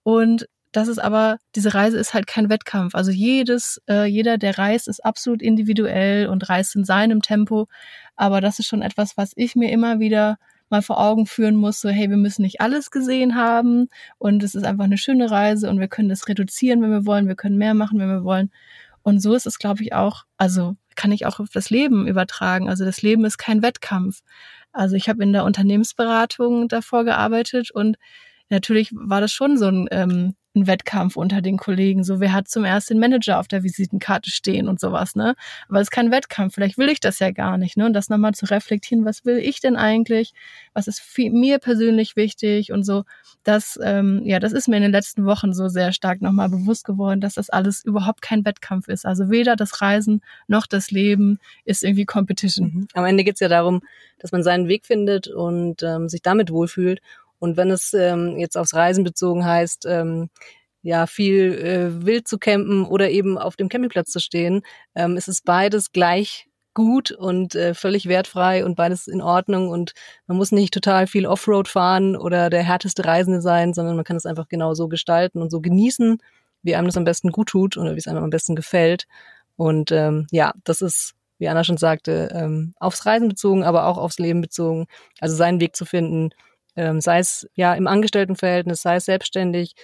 Und 0.03 0.49
das 0.73 0.89
ist 0.89 0.99
aber, 0.99 1.38
diese 1.55 1.73
Reise 1.73 1.97
ist 1.97 2.13
halt 2.13 2.27
kein 2.27 2.49
Wettkampf. 2.49 2.95
Also 2.95 3.11
jedes, 3.11 3.81
äh, 3.89 4.03
jeder, 4.05 4.38
der 4.38 4.57
reist, 4.57 4.89
ist 4.89 5.05
absolut 5.05 5.41
individuell 5.41 6.27
und 6.27 6.49
reist 6.49 6.75
in 6.75 6.83
seinem 6.83 7.21
Tempo. 7.21 7.67
Aber 8.17 8.41
das 8.41 8.59
ist 8.59 8.67
schon 8.67 8.81
etwas, 8.81 9.15
was 9.15 9.31
ich 9.38 9.55
mir 9.55 9.71
immer 9.71 10.01
wieder 10.01 10.38
mal 10.69 10.81
vor 10.81 10.99
Augen 10.99 11.25
führen 11.25 11.55
muss, 11.55 11.81
so 11.81 11.89
hey, 11.89 12.09
wir 12.09 12.17
müssen 12.17 12.43
nicht 12.43 12.61
alles 12.61 12.91
gesehen 12.91 13.35
haben 13.35 13.89
und 14.17 14.43
es 14.43 14.55
ist 14.55 14.65
einfach 14.65 14.85
eine 14.85 14.97
schöne 14.97 15.29
Reise 15.31 15.69
und 15.69 15.79
wir 15.79 15.88
können 15.88 16.09
das 16.09 16.27
reduzieren, 16.27 16.81
wenn 16.81 16.91
wir 16.91 17.05
wollen, 17.05 17.27
wir 17.27 17.35
können 17.35 17.57
mehr 17.57 17.73
machen, 17.73 17.99
wenn 17.99 18.09
wir 18.09 18.23
wollen. 18.23 18.51
Und 19.01 19.21
so 19.21 19.33
ist 19.33 19.47
es, 19.47 19.59
glaube 19.59 19.81
ich, 19.83 19.93
auch, 19.93 20.25
also 20.38 20.75
kann 20.95 21.11
ich 21.11 21.25
auch 21.25 21.39
auf 21.39 21.49
das 21.51 21.69
Leben 21.69 22.07
übertragen. 22.07 22.69
Also 22.69 22.85
das 22.85 23.01
Leben 23.01 23.25
ist 23.25 23.38
kein 23.38 23.61
Wettkampf. 23.61 24.19
Also 24.71 24.95
ich 24.95 25.09
habe 25.09 25.23
in 25.23 25.33
der 25.33 25.45
Unternehmensberatung 25.45 26.67
davor 26.67 27.05
gearbeitet 27.05 27.71
und 27.71 27.97
natürlich 28.49 28.91
war 28.93 29.21
das 29.21 29.31
schon 29.31 29.57
so 29.57 29.67
ein 29.67 29.88
ähm, 29.91 30.35
ein 30.59 30.67
Wettkampf 30.67 31.15
unter 31.15 31.41
den 31.41 31.57
Kollegen. 31.57 32.03
So, 32.03 32.19
wer 32.19 32.33
hat 32.33 32.47
zum 32.47 32.63
ersten 32.63 32.99
Manager 32.99 33.39
auf 33.39 33.47
der 33.47 33.63
Visitenkarte 33.63 34.29
stehen 34.29 34.67
und 34.67 34.79
sowas, 34.79 35.15
ne? 35.15 35.35
Aber 35.67 35.79
es 35.79 35.87
ist 35.87 35.91
kein 35.91 36.11
Wettkampf. 36.11 36.55
Vielleicht 36.55 36.77
will 36.77 36.89
ich 36.89 36.99
das 36.99 37.19
ja 37.19 37.31
gar 37.31 37.57
nicht, 37.57 37.77
ne? 37.77 37.85
Und 37.85 37.93
das 37.93 38.09
nochmal 38.09 38.33
zu 38.33 38.45
reflektieren, 38.45 39.05
was 39.05 39.25
will 39.25 39.37
ich 39.37 39.59
denn 39.61 39.75
eigentlich? 39.75 40.33
Was 40.73 40.87
ist 40.87 40.99
viel, 40.99 41.31
mir 41.31 41.59
persönlich 41.59 42.15
wichtig 42.15 42.71
und 42.71 42.83
so. 42.83 43.03
Das, 43.43 43.79
ähm, 43.81 44.21
ja, 44.23 44.39
das 44.39 44.53
ist 44.53 44.67
mir 44.67 44.77
in 44.77 44.83
den 44.83 44.91
letzten 44.91 45.25
Wochen 45.25 45.53
so 45.53 45.69
sehr 45.69 45.91
stark 45.91 46.21
nochmal 46.21 46.49
bewusst 46.49 46.85
geworden, 46.85 47.21
dass 47.21 47.35
das 47.35 47.49
alles 47.49 47.83
überhaupt 47.83 48.21
kein 48.21 48.45
Wettkampf 48.45 48.87
ist. 48.87 49.05
Also 49.05 49.29
weder 49.29 49.55
das 49.55 49.81
Reisen 49.81 50.21
noch 50.47 50.67
das 50.67 50.91
Leben 50.91 51.39
ist 51.65 51.83
irgendwie 51.83 52.05
Competition. 52.05 52.71
Mhm. 52.73 52.87
Am 52.93 53.05
Ende 53.05 53.23
geht's 53.23 53.39
ja 53.39 53.47
darum, 53.47 53.81
dass 54.19 54.31
man 54.31 54.43
seinen 54.43 54.67
Weg 54.67 54.85
findet 54.85 55.27
und 55.27 55.83
ähm, 55.83 56.09
sich 56.09 56.21
damit 56.21 56.51
wohlfühlt 56.51 57.01
und 57.39 57.58
wenn 57.58 57.72
es 57.72 57.93
ähm, 57.93 58.38
jetzt 58.38 58.58
aufs 58.58 58.74
Reisen 58.74 59.03
bezogen 59.03 59.46
heißt, 59.46 59.86
ähm, 59.88 60.29
ja, 60.81 61.08
viel 61.08 61.53
äh, 61.53 62.05
wild 62.05 62.27
zu 62.27 62.38
campen 62.38 62.86
oder 62.86 63.10
eben 63.10 63.38
auf 63.38 63.55
dem 63.55 63.69
Campingplatz 63.69 64.12
zu 64.12 64.19
stehen, 64.19 64.62
ähm, 64.96 65.17
ist 65.17 65.27
es 65.27 65.41
beides 65.41 65.91
gleich 65.91 66.48
gut 66.74 67.12
und 67.12 67.55
äh, 67.55 67.74
völlig 67.74 68.08
wertfrei 68.08 68.63
und 68.63 68.75
beides 68.75 69.08
in 69.08 69.22
Ordnung 69.22 69.69
und 69.69 69.93
man 70.27 70.38
muss 70.38 70.51
nicht 70.51 70.74
total 70.74 71.08
viel 71.08 71.25
Offroad 71.25 71.67
fahren 71.67 72.15
oder 72.15 72.50
der 72.50 72.63
härteste 72.63 73.03
Reisende 73.03 73.41
sein, 73.41 73.74
sondern 73.74 73.96
man 73.96 74.05
kann 74.05 74.15
es 74.15 74.25
einfach 74.25 74.48
genau 74.48 74.74
so 74.74 74.88
gestalten 74.88 75.41
und 75.41 75.50
so 75.50 75.60
genießen, 75.60 76.19
wie 76.62 76.75
einem 76.75 76.88
das 76.88 76.98
am 76.98 77.03
besten 77.03 77.31
gut 77.31 77.50
tut 77.50 77.75
oder 77.75 77.96
wie 77.96 78.00
es 78.00 78.08
einem 78.08 78.24
am 78.24 78.29
besten 78.29 78.55
gefällt. 78.55 79.08
Und 79.55 79.91
ähm, 79.91 80.27
ja, 80.31 80.53
das 80.63 80.81
ist, 80.81 81.15
wie 81.38 81.50
Anna 81.50 81.63
schon 81.63 81.77
sagte, 81.77 82.29
ähm, 82.34 82.74
aufs 82.79 83.05
Reisen 83.05 83.27
bezogen, 83.27 83.63
aber 83.63 83.86
auch 83.86 83.98
aufs 83.98 84.19
Leben 84.19 84.41
bezogen. 84.41 84.86
Also 85.19 85.36
seinen 85.36 85.60
Weg 85.60 85.75
zu 85.75 85.86
finden, 85.86 86.29
ähm, 86.75 87.01
sei 87.01 87.19
es 87.19 87.47
ja 87.53 87.73
im 87.73 87.88
Angestelltenverhältnis, 87.88 88.81
sei 88.81 88.95
es 88.95 89.05
selbstständig, 89.05 89.75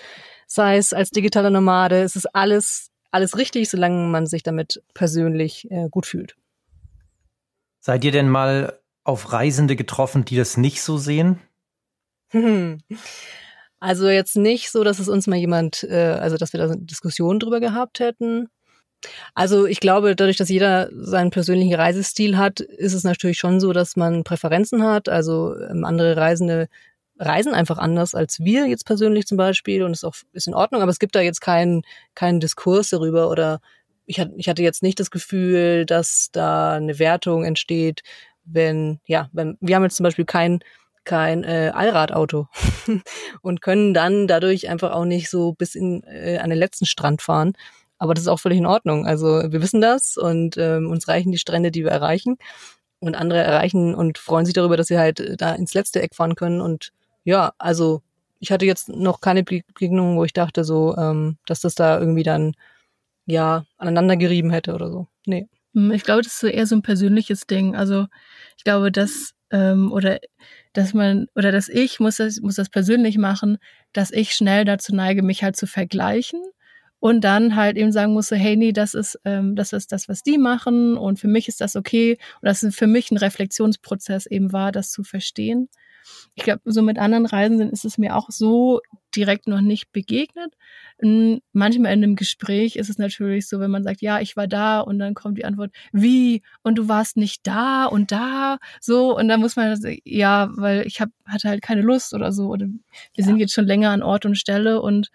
sei 0.47 0.77
es 0.77 0.93
als 0.93 1.09
digitaler 1.09 1.49
Nomade, 1.49 2.01
es 2.01 2.15
ist 2.15 2.33
alles 2.35 2.91
alles 3.15 3.37
richtig, 3.37 3.69
solange 3.69 4.07
man 4.09 4.27
sich 4.27 4.43
damit 4.43 4.83
persönlich 4.93 5.71
äh, 5.71 5.87
gut 5.89 6.05
fühlt. 6.05 6.35
Seid 7.79 8.03
ihr 8.03 8.11
denn 8.11 8.27
mal 8.27 8.77
auf 9.05 9.31
Reisende 9.31 9.77
getroffen, 9.77 10.25
die 10.25 10.35
das 10.35 10.57
nicht 10.57 10.81
so 10.81 10.97
sehen? 10.97 11.39
Also 13.81 14.07
jetzt 14.07 14.35
nicht 14.35 14.71
so, 14.71 14.83
dass 14.83 14.97
es 14.97 15.09
uns 15.09 15.27
mal 15.27 15.35
jemand, 15.35 15.83
äh, 15.83 16.17
also 16.19 16.37
dass 16.37 16.53
wir 16.53 16.59
da 16.59 16.65
eine 16.65 16.77
Diskussion 16.77 17.39
drüber 17.39 17.59
gehabt 17.59 17.99
hätten. 17.99 18.47
Also 19.33 19.65
ich 19.65 19.79
glaube, 19.79 20.15
dadurch, 20.15 20.37
dass 20.37 20.49
jeder 20.49 20.89
seinen 20.91 21.31
persönlichen 21.31 21.75
Reisestil 21.75 22.37
hat, 22.37 22.59
ist 22.59 22.93
es 22.93 23.03
natürlich 23.03 23.37
schon 23.37 23.59
so, 23.59 23.73
dass 23.73 23.95
man 23.95 24.23
Präferenzen 24.23 24.83
hat. 24.83 25.09
Also 25.09 25.55
ähm, 25.57 25.85
andere 25.85 26.17
Reisende 26.17 26.67
reisen 27.17 27.53
einfach 27.53 27.77
anders 27.77 28.13
als 28.13 28.41
wir 28.41 28.67
jetzt 28.67 28.85
persönlich 28.85 29.25
zum 29.25 29.37
Beispiel 29.37 29.83
und 29.83 29.93
ist 29.93 30.03
auch 30.03 30.15
ist 30.33 30.47
in 30.47 30.53
Ordnung, 30.53 30.81
aber 30.81 30.91
es 30.91 30.99
gibt 30.99 31.15
da 31.15 31.21
jetzt 31.21 31.39
keinen 31.39 31.83
keinen 32.13 32.41
Diskurs 32.41 32.89
darüber 32.89 33.29
oder 33.29 33.61
ich 34.05 34.19
hatte, 34.19 34.33
ich 34.37 34.49
hatte 34.49 34.61
jetzt 34.61 34.83
nicht 34.83 34.99
das 34.99 35.11
Gefühl, 35.11 35.85
dass 35.85 36.29
da 36.31 36.73
eine 36.73 36.99
Wertung 36.99 37.43
entsteht, 37.43 38.03
wenn, 38.43 38.99
ja, 39.05 39.29
wenn, 39.33 39.57
wir 39.59 39.75
haben 39.75 39.83
jetzt 39.83 39.97
zum 39.97 40.03
Beispiel 40.03 40.25
kein, 40.25 40.59
kein 41.03 41.43
äh, 41.43 41.71
Allradauto 41.73 42.47
und 43.41 43.61
können 43.61 43.93
dann 43.93 44.27
dadurch 44.27 44.69
einfach 44.69 44.91
auch 44.91 45.05
nicht 45.05 45.29
so 45.29 45.53
bis 45.53 45.75
in, 45.75 46.03
äh, 46.03 46.37
an 46.37 46.49
den 46.49 46.59
letzten 46.59 46.85
Strand 46.85 47.21
fahren. 47.21 47.53
Aber 47.97 48.13
das 48.13 48.23
ist 48.23 48.27
auch 48.27 48.39
völlig 48.39 48.57
in 48.57 48.65
Ordnung. 48.65 49.05
Also 49.05 49.27
wir 49.27 49.61
wissen 49.61 49.81
das 49.81 50.17
und 50.17 50.57
ähm, 50.57 50.91
uns 50.91 51.07
reichen 51.07 51.31
die 51.31 51.37
Strände, 51.37 51.71
die 51.71 51.83
wir 51.83 51.91
erreichen. 51.91 52.37
Und 52.99 53.15
andere 53.15 53.39
erreichen 53.39 53.93
und 53.93 54.17
freuen 54.17 54.45
sich 54.45 54.53
darüber, 54.53 54.77
dass 54.77 54.87
sie 54.87 54.97
halt 54.97 55.19
äh, 55.19 55.37
da 55.37 55.53
ins 55.53 55.73
letzte 55.73 56.01
Eck 56.01 56.15
fahren 56.15 56.35
können. 56.35 56.61
Und 56.61 56.91
ja, 57.23 57.53
also 57.57 58.01
ich 58.39 58.51
hatte 58.51 58.65
jetzt 58.65 58.89
noch 58.89 59.21
keine 59.21 59.43
Begegnung, 59.43 60.17
wo 60.17 60.23
ich 60.23 60.33
dachte 60.33 60.63
so, 60.63 60.95
ähm, 60.97 61.37
dass 61.45 61.61
das 61.61 61.75
da 61.75 61.99
irgendwie 61.99 62.23
dann 62.23 62.53
ja, 63.25 63.65
aneinander 63.77 64.17
gerieben 64.17 64.51
hätte 64.51 64.73
oder 64.73 64.89
so. 64.89 65.07
Nee. 65.25 65.47
Hm, 65.73 65.91
ich 65.91 66.03
glaube, 66.03 66.21
das 66.21 66.41
ist 66.41 66.43
eher 66.43 66.67
so 66.67 66.75
ein 66.75 66.81
persönliches 66.81 67.47
Ding. 67.47 67.75
Also 67.75 68.07
ich 68.57 68.63
glaube, 68.63 68.91
dass 68.91 69.33
ähm, 69.51 69.91
oder 69.91 70.19
dass 70.73 70.93
man 70.93 71.27
oder 71.35 71.51
dass 71.51 71.69
ich 71.69 71.99
muss 71.99 72.17
das 72.17 72.39
muss 72.41 72.55
das 72.55 72.69
persönlich 72.69 73.17
machen, 73.17 73.57
dass 73.93 74.11
ich 74.11 74.33
schnell 74.33 74.65
dazu 74.65 74.93
neige, 74.95 75.23
mich 75.23 75.43
halt 75.43 75.55
zu 75.55 75.67
vergleichen 75.67 76.41
und 76.99 77.23
dann 77.23 77.55
halt 77.55 77.77
eben 77.77 77.91
sagen 77.91 78.13
muss, 78.13 78.31
hey, 78.31 78.55
nee, 78.55 78.71
das 78.71 78.93
ist 78.93 79.19
ähm, 79.25 79.55
das 79.55 79.73
ist 79.73 79.91
das, 79.91 80.09
was 80.09 80.23
die 80.23 80.37
machen 80.37 80.97
und 80.97 81.19
für 81.19 81.27
mich 81.27 81.47
ist 81.47 81.61
das 81.61 81.75
okay 81.75 82.17
und 82.41 82.47
das 82.47 82.63
ist 82.63 82.75
für 82.75 82.87
mich 82.87 83.11
ein 83.11 83.17
Reflexionsprozess 83.17 84.25
eben 84.25 84.53
war, 84.53 84.71
das 84.71 84.91
zu 84.91 85.03
verstehen. 85.03 85.69
Ich 86.35 86.43
glaube, 86.43 86.61
so 86.65 86.81
mit 86.81 86.99
anderen 86.99 87.25
Reisenden 87.25 87.69
ist 87.71 87.85
es 87.85 87.97
mir 87.97 88.15
auch 88.15 88.29
so 88.29 88.81
direkt 89.15 89.47
noch 89.47 89.61
nicht 89.61 89.91
begegnet. 89.91 90.53
Manchmal 91.53 91.93
in 91.93 92.03
einem 92.03 92.15
Gespräch 92.15 92.75
ist 92.75 92.89
es 92.89 92.97
natürlich 92.97 93.47
so, 93.47 93.59
wenn 93.59 93.71
man 93.71 93.83
sagt, 93.83 94.01
ja, 94.01 94.19
ich 94.19 94.37
war 94.37 94.47
da 94.47 94.81
und 94.81 94.99
dann 94.99 95.13
kommt 95.13 95.37
die 95.37 95.45
Antwort, 95.45 95.71
wie? 95.91 96.43
Und 96.63 96.77
du 96.77 96.87
warst 96.87 97.17
nicht 97.17 97.47
da 97.47 97.85
und 97.85 98.11
da? 98.11 98.57
So, 98.81 99.17
und 99.17 99.27
dann 99.27 99.39
muss 99.39 99.55
man, 99.55 99.79
ja, 100.03 100.49
weil 100.55 100.85
ich 100.85 101.01
hab, 101.01 101.09
hatte 101.25 101.49
halt 101.49 101.61
keine 101.61 101.81
Lust 101.81 102.13
oder 102.13 102.31
so. 102.31 102.49
Oder 102.49 102.67
wir 102.67 102.79
ja. 103.15 103.25
sind 103.25 103.37
jetzt 103.37 103.53
schon 103.53 103.65
länger 103.65 103.91
an 103.91 104.03
Ort 104.03 104.25
und 104.25 104.37
Stelle 104.37 104.81
und 104.81 105.09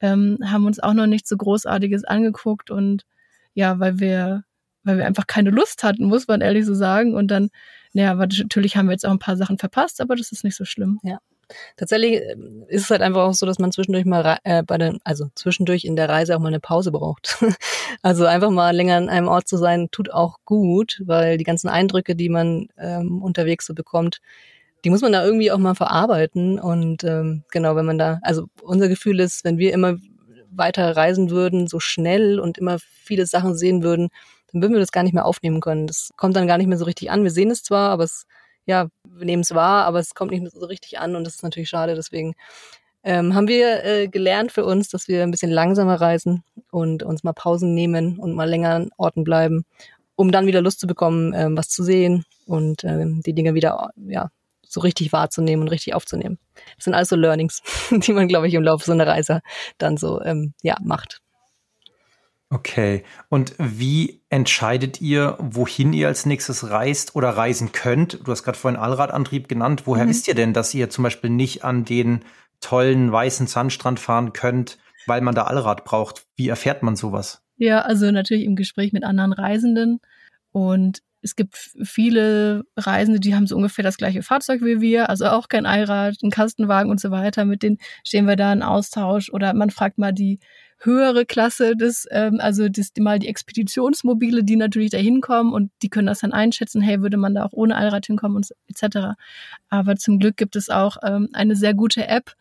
ähm, 0.00 0.38
haben 0.44 0.66
uns 0.66 0.80
auch 0.80 0.94
noch 0.94 1.06
nichts 1.06 1.28
so 1.28 1.36
Großartiges 1.36 2.04
angeguckt 2.04 2.70
und 2.70 3.04
ja, 3.54 3.78
weil 3.78 4.00
wir, 4.00 4.44
weil 4.82 4.98
wir 4.98 5.06
einfach 5.06 5.26
keine 5.26 5.50
Lust 5.50 5.82
hatten, 5.82 6.04
muss 6.04 6.28
man 6.28 6.40
ehrlich 6.40 6.66
so 6.66 6.74
sagen. 6.74 7.14
Und 7.14 7.28
dann 7.28 7.50
ja, 7.96 8.10
aber 8.10 8.26
natürlich 8.26 8.76
haben 8.76 8.86
wir 8.86 8.92
jetzt 8.92 9.06
auch 9.06 9.10
ein 9.10 9.18
paar 9.18 9.38
Sachen 9.38 9.56
verpasst, 9.56 10.02
aber 10.02 10.16
das 10.16 10.30
ist 10.30 10.44
nicht 10.44 10.54
so 10.54 10.66
schlimm. 10.66 11.00
Ja. 11.02 11.18
Tatsächlich 11.78 12.20
äh, 12.20 12.36
ist 12.68 12.82
es 12.82 12.90
halt 12.90 13.00
einfach 13.00 13.22
auch 13.22 13.32
so, 13.32 13.46
dass 13.46 13.58
man 13.58 13.72
zwischendurch 13.72 14.04
mal 14.04 14.38
äh, 14.44 14.62
bei 14.62 14.76
den, 14.76 14.98
also 15.02 15.28
zwischendurch 15.34 15.86
in 15.86 15.96
der 15.96 16.10
Reise 16.10 16.36
auch 16.36 16.40
mal 16.40 16.48
eine 16.48 16.60
Pause 16.60 16.92
braucht. 16.92 17.38
also 18.02 18.26
einfach 18.26 18.50
mal 18.50 18.76
länger 18.76 18.96
an 18.96 19.08
einem 19.08 19.28
Ort 19.28 19.48
zu 19.48 19.56
sein, 19.56 19.88
tut 19.92 20.10
auch 20.12 20.40
gut, 20.44 21.00
weil 21.06 21.38
die 21.38 21.44
ganzen 21.44 21.68
Eindrücke, 21.68 22.16
die 22.16 22.28
man 22.28 22.68
ähm, 22.76 23.22
unterwegs 23.22 23.64
so 23.64 23.72
bekommt, 23.72 24.20
die 24.84 24.90
muss 24.90 25.02
man 25.02 25.12
da 25.12 25.24
irgendwie 25.24 25.50
auch 25.50 25.58
mal 25.58 25.74
verarbeiten. 25.74 26.58
Und 26.58 27.04
ähm, 27.04 27.44
genau, 27.50 27.76
wenn 27.76 27.86
man 27.86 27.98
da, 27.98 28.18
also 28.22 28.46
unser 28.62 28.88
Gefühl 28.88 29.20
ist, 29.20 29.44
wenn 29.44 29.58
wir 29.58 29.72
immer 29.72 29.96
weiter 30.50 30.96
reisen 30.96 31.30
würden, 31.30 31.66
so 31.66 31.80
schnell 31.80 32.40
und 32.40 32.58
immer 32.58 32.78
viele 32.78 33.26
Sachen 33.26 33.56
sehen 33.56 33.82
würden, 33.82 34.08
dann 34.52 34.62
würden 34.62 34.74
wir 34.74 34.80
das 34.80 34.92
gar 34.92 35.02
nicht 35.02 35.12
mehr 35.12 35.26
aufnehmen 35.26 35.60
können. 35.60 35.86
Das 35.86 36.10
kommt 36.16 36.36
dann 36.36 36.46
gar 36.46 36.58
nicht 36.58 36.66
mehr 36.68 36.78
so 36.78 36.84
richtig 36.84 37.10
an. 37.10 37.22
Wir 37.22 37.30
sehen 37.30 37.50
es 37.50 37.62
zwar, 37.62 37.90
aber 37.90 38.04
es, 38.04 38.26
ja, 38.64 38.88
wir 39.04 39.26
nehmen 39.26 39.42
es 39.42 39.54
wahr, 39.54 39.84
aber 39.84 39.98
es 39.98 40.14
kommt 40.14 40.30
nicht 40.30 40.42
mehr 40.42 40.50
so 40.50 40.66
richtig 40.66 40.98
an 40.98 41.16
und 41.16 41.24
das 41.24 41.36
ist 41.36 41.42
natürlich 41.42 41.68
schade. 41.68 41.94
Deswegen 41.94 42.34
ähm, 43.02 43.34
haben 43.34 43.48
wir 43.48 43.84
äh, 43.84 44.08
gelernt 44.08 44.52
für 44.52 44.64
uns, 44.64 44.88
dass 44.88 45.08
wir 45.08 45.22
ein 45.22 45.30
bisschen 45.30 45.50
langsamer 45.50 46.00
reisen 46.00 46.42
und 46.70 47.02
uns 47.02 47.22
mal 47.22 47.32
Pausen 47.32 47.74
nehmen 47.74 48.18
und 48.18 48.34
mal 48.34 48.48
länger 48.48 48.74
an 48.74 48.90
Orten 48.96 49.24
bleiben, 49.24 49.64
um 50.16 50.32
dann 50.32 50.46
wieder 50.46 50.62
Lust 50.62 50.80
zu 50.80 50.86
bekommen, 50.86 51.32
ähm, 51.34 51.56
was 51.56 51.68
zu 51.68 51.84
sehen 51.84 52.24
und 52.46 52.84
ähm, 52.84 53.22
die 53.24 53.32
Dinge 53.32 53.54
wieder 53.54 53.90
ja, 53.96 54.30
so 54.68 54.80
richtig 54.80 55.12
wahrzunehmen 55.12 55.62
und 55.62 55.68
richtig 55.68 55.94
aufzunehmen. 55.94 56.38
Das 56.76 56.84
sind 56.84 56.94
alles 56.94 57.08
so 57.08 57.16
Learnings, 57.16 57.62
die 57.90 58.12
man, 58.12 58.28
glaube 58.28 58.48
ich, 58.48 58.54
im 58.54 58.62
Laufe 58.62 58.84
so 58.84 58.92
einer 58.92 59.06
Reise 59.06 59.40
dann 59.78 59.96
so 59.96 60.20
ähm, 60.22 60.54
ja, 60.62 60.76
macht. 60.82 61.20
Okay. 62.48 63.04
Und 63.28 63.54
wie 63.58 64.22
entscheidet 64.28 65.00
ihr, 65.00 65.36
wohin 65.40 65.92
ihr 65.92 66.06
als 66.06 66.26
nächstes 66.26 66.70
reist 66.70 67.16
oder 67.16 67.30
reisen 67.30 67.72
könnt? 67.72 68.20
Du 68.24 68.30
hast 68.30 68.44
gerade 68.44 68.58
vorhin 68.58 68.78
Allradantrieb 68.78 69.48
genannt. 69.48 69.82
Woher 69.86 70.04
mhm. 70.04 70.10
wisst 70.10 70.28
ihr 70.28 70.34
denn, 70.34 70.52
dass 70.52 70.72
ihr 70.72 70.88
zum 70.88 71.04
Beispiel 71.04 71.30
nicht 71.30 71.64
an 71.64 71.84
den 71.84 72.20
tollen 72.60 73.10
weißen 73.10 73.48
Sandstrand 73.48 73.98
fahren 73.98 74.32
könnt, 74.32 74.78
weil 75.06 75.20
man 75.22 75.34
da 75.34 75.44
Allrad 75.44 75.84
braucht? 75.84 76.26
Wie 76.36 76.48
erfährt 76.48 76.82
man 76.82 76.94
sowas? 76.94 77.42
Ja, 77.56 77.80
also 77.80 78.10
natürlich 78.10 78.44
im 78.44 78.54
Gespräch 78.54 78.92
mit 78.92 79.02
anderen 79.02 79.32
Reisenden. 79.32 80.00
Und 80.52 81.02
es 81.26 81.34
gibt 81.34 81.56
viele 81.82 82.62
Reisende, 82.76 83.18
die 83.18 83.34
haben 83.34 83.48
so 83.48 83.56
ungefähr 83.56 83.82
das 83.82 83.96
gleiche 83.96 84.22
Fahrzeug 84.22 84.62
wie 84.62 84.80
wir, 84.80 85.10
also 85.10 85.26
auch 85.26 85.48
kein 85.48 85.66
Allrad, 85.66 86.14
ein 86.22 86.30
Kastenwagen 86.30 86.88
und 86.88 87.00
so 87.00 87.10
weiter. 87.10 87.44
Mit 87.44 87.64
denen 87.64 87.78
stehen 88.04 88.26
wir 88.26 88.36
da 88.36 88.52
in 88.52 88.62
Austausch 88.62 89.28
oder 89.30 89.52
man 89.52 89.70
fragt 89.70 89.98
mal 89.98 90.12
die 90.12 90.38
höhere 90.78 91.26
Klasse 91.26 91.74
des, 91.74 92.06
ähm, 92.12 92.38
also 92.38 92.68
das, 92.68 92.92
mal 93.00 93.18
die 93.18 93.26
Expeditionsmobile, 93.26 94.44
die 94.44 94.54
natürlich 94.54 94.90
da 94.90 94.98
hinkommen 94.98 95.52
und 95.52 95.72
die 95.82 95.88
können 95.88 96.06
das 96.06 96.20
dann 96.20 96.32
einschätzen, 96.32 96.80
hey, 96.80 97.00
würde 97.00 97.16
man 97.16 97.34
da 97.34 97.44
auch 97.44 97.52
ohne 97.52 97.74
Allrad 97.74 98.06
hinkommen 98.06 98.36
und 98.36 98.48
etc. 98.68 99.16
Aber 99.68 99.96
zum 99.96 100.20
Glück 100.20 100.36
gibt 100.36 100.54
es 100.54 100.70
auch 100.70 100.98
ähm, 101.02 101.28
eine 101.32 101.56
sehr 101.56 101.74
gute 101.74 102.06
App 102.06 102.34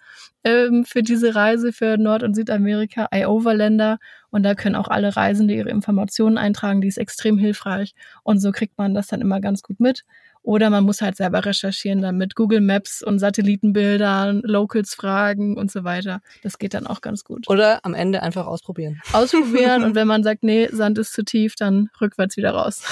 ähm, 0.43 0.86
für 0.86 1.02
diese 1.02 1.34
Reise 1.34 1.74
für 1.74 1.98
Nord- 1.98 2.24
und 2.24 2.36
Südamerika, 2.36 3.08
iOverlander. 3.12 3.98
Und 4.36 4.43
da 4.43 4.54
können 4.54 4.76
auch 4.76 4.89
alle 4.89 5.15
Reisende 5.15 5.54
ihre 5.54 5.69
Informationen 5.69 6.38
eintragen, 6.38 6.82
die 6.82 6.89
ist 6.89 6.98
extrem 6.98 7.38
hilfreich. 7.38 7.95
Und 8.21 8.39
so 8.39 8.52
kriegt 8.52 8.78
man 8.78 8.93
das 8.93 9.08
dann 9.08 9.21
immer 9.21 9.39
ganz 9.39 9.63
gut 9.63 9.80
mit. 9.80 10.04
Oder 10.41 10.69
man 10.69 10.84
muss 10.84 11.00
halt 11.00 11.15
selber 11.15 11.45
recherchieren 11.45 12.02
dann 12.02 12.17
mit 12.17 12.36
Google 12.36 12.60
Maps 12.60 13.02
und 13.02 13.19
Satellitenbildern, 13.19 14.41
Locals 14.43 14.93
fragen 14.93 15.58
und 15.58 15.71
so 15.71 15.86
weiter. 15.86 16.19
Das 16.43 16.58
geht 16.58 16.74
dann 16.74 16.86
auch 16.86 17.00
ganz 17.00 17.24
gut. 17.24 17.50
Oder 17.50 17.80
am 17.84 17.93
Ende 17.93 18.24
einfach 18.24 18.45
ausprobieren. 18.45 19.00
Ausprobieren 19.13 19.86
und 19.86 19.95
wenn 19.95 20.06
man 20.06 20.21
sagt, 20.21 20.43
nee, 20.43 20.67
Sand 20.69 20.98
ist 20.98 21.13
zu 21.13 21.24
tief, 21.24 21.56
dann 21.56 21.89
rückwärts 22.02 22.36
wieder 22.36 22.52
raus. 22.52 22.84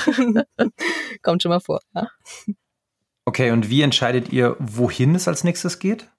Kommt 1.24 1.44
schon 1.44 1.50
mal 1.50 1.60
vor. 1.60 1.82
Ja. 1.94 2.08
Okay, 3.26 3.52
und 3.52 3.70
wie 3.70 3.82
entscheidet 3.82 4.32
ihr, 4.32 4.56
wohin 4.60 5.14
es 5.14 5.28
als 5.28 5.44
nächstes 5.44 5.80
geht? 5.80 6.10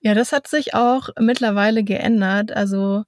Ja, 0.00 0.14
das 0.14 0.32
hat 0.32 0.48
sich 0.48 0.72
auch 0.72 1.10
mittlerweile 1.20 1.84
geändert. 1.84 2.50
Also 2.50 3.04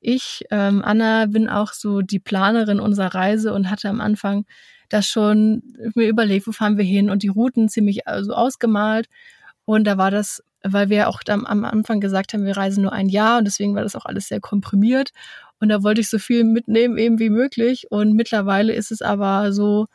ich, 0.00 0.44
ähm, 0.50 0.82
Anna, 0.84 1.26
bin 1.26 1.48
auch 1.48 1.72
so 1.72 2.02
die 2.02 2.20
Planerin 2.20 2.80
unserer 2.80 3.14
Reise 3.14 3.52
und 3.52 3.70
hatte 3.70 3.88
am 3.88 4.00
Anfang 4.00 4.44
das 4.88 5.06
schon 5.06 5.62
mir 5.94 6.08
überlegt, 6.08 6.46
wo 6.46 6.52
fahren 6.52 6.78
wir 6.78 6.84
hin 6.84 7.10
und 7.10 7.22
die 7.22 7.28
Routen 7.28 7.68
ziemlich 7.68 8.06
also 8.06 8.32
ausgemalt. 8.32 9.08
Und 9.64 9.84
da 9.86 9.98
war 9.98 10.10
das, 10.10 10.42
weil 10.62 10.88
wir 10.88 11.08
auch 11.08 11.20
am, 11.28 11.44
am 11.44 11.64
Anfang 11.64 12.00
gesagt 12.00 12.32
haben, 12.32 12.44
wir 12.44 12.56
reisen 12.56 12.82
nur 12.82 12.92
ein 12.92 13.08
Jahr 13.08 13.38
und 13.38 13.44
deswegen 13.44 13.74
war 13.74 13.82
das 13.82 13.96
auch 13.96 14.06
alles 14.06 14.28
sehr 14.28 14.40
komprimiert. 14.40 15.10
Und 15.60 15.68
da 15.68 15.82
wollte 15.82 16.00
ich 16.00 16.08
so 16.08 16.18
viel 16.18 16.44
mitnehmen 16.44 16.96
eben 16.96 17.18
wie 17.18 17.30
möglich. 17.30 17.86
Und 17.90 18.14
mittlerweile 18.14 18.72
ist 18.72 18.90
es 18.90 19.02
aber 19.02 19.52
so, 19.52 19.86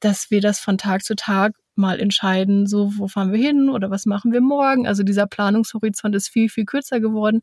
dass 0.00 0.30
wir 0.30 0.40
das 0.40 0.60
von 0.60 0.78
Tag 0.78 1.02
zu 1.02 1.16
Tag 1.16 1.54
mal 1.76 2.00
entscheiden, 2.00 2.66
so 2.66 2.92
wo 2.96 3.08
fahren 3.08 3.32
wir 3.32 3.38
hin 3.38 3.68
oder 3.68 3.90
was 3.90 4.06
machen 4.06 4.32
wir 4.32 4.40
morgen. 4.40 4.86
Also 4.86 5.02
dieser 5.02 5.26
Planungshorizont 5.26 6.14
ist 6.14 6.28
viel, 6.28 6.48
viel 6.48 6.64
kürzer 6.64 7.00
geworden, 7.00 7.42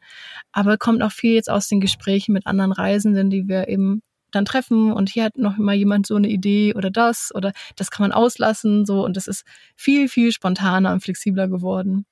aber 0.51 0.77
kommt 0.77 1.01
auch 1.03 1.11
viel 1.11 1.33
jetzt 1.33 1.49
aus 1.49 1.67
den 1.67 1.79
Gesprächen 1.79 2.33
mit 2.33 2.47
anderen 2.47 2.71
Reisenden, 2.71 3.29
die 3.29 3.47
wir 3.47 3.67
eben 3.67 4.01
dann 4.31 4.45
treffen 4.45 4.91
und 4.91 5.09
hier 5.09 5.25
hat 5.25 5.37
noch 5.37 5.57
mal 5.57 5.75
jemand 5.75 6.07
so 6.07 6.15
eine 6.15 6.27
Idee 6.27 6.73
oder 6.73 6.89
das 6.89 7.31
oder 7.35 7.53
das 7.75 7.91
kann 7.91 8.03
man 8.03 8.11
auslassen 8.11 8.85
so 8.85 9.05
und 9.05 9.15
das 9.15 9.27
ist 9.27 9.45
viel 9.75 10.09
viel 10.09 10.31
spontaner 10.31 10.91
und 10.91 11.03
flexibler 11.03 11.47
geworden. 11.47 12.05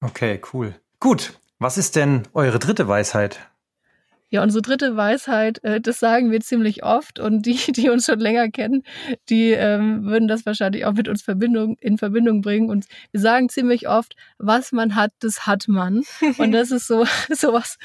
Okay, 0.00 0.40
cool. 0.52 0.74
Gut, 0.98 1.38
was 1.58 1.76
ist 1.76 1.96
denn 1.96 2.22
eure 2.32 2.58
dritte 2.58 2.88
Weisheit? 2.88 3.49
Ja, 4.32 4.44
unsere 4.44 4.62
dritte 4.62 4.96
Weisheit, 4.96 5.62
äh, 5.64 5.80
das 5.80 5.98
sagen 5.98 6.30
wir 6.30 6.40
ziemlich 6.40 6.84
oft 6.84 7.18
und 7.18 7.46
die, 7.46 7.56
die 7.72 7.90
uns 7.90 8.06
schon 8.06 8.20
länger 8.20 8.48
kennen, 8.48 8.84
die 9.28 9.50
ähm, 9.50 10.04
würden 10.04 10.28
das 10.28 10.46
wahrscheinlich 10.46 10.84
auch 10.86 10.92
mit 10.92 11.08
uns 11.08 11.22
Verbindung, 11.22 11.76
in 11.80 11.98
Verbindung 11.98 12.40
bringen. 12.40 12.70
Und 12.70 12.86
wir 13.10 13.20
sagen 13.20 13.48
ziemlich 13.48 13.88
oft, 13.88 14.14
was 14.38 14.70
man 14.70 14.94
hat, 14.94 15.12
das 15.18 15.46
hat 15.46 15.66
man. 15.66 16.02
Und 16.38 16.52
das 16.52 16.70
ist 16.70 16.86
so 16.86 17.04
sowas, 17.30 17.76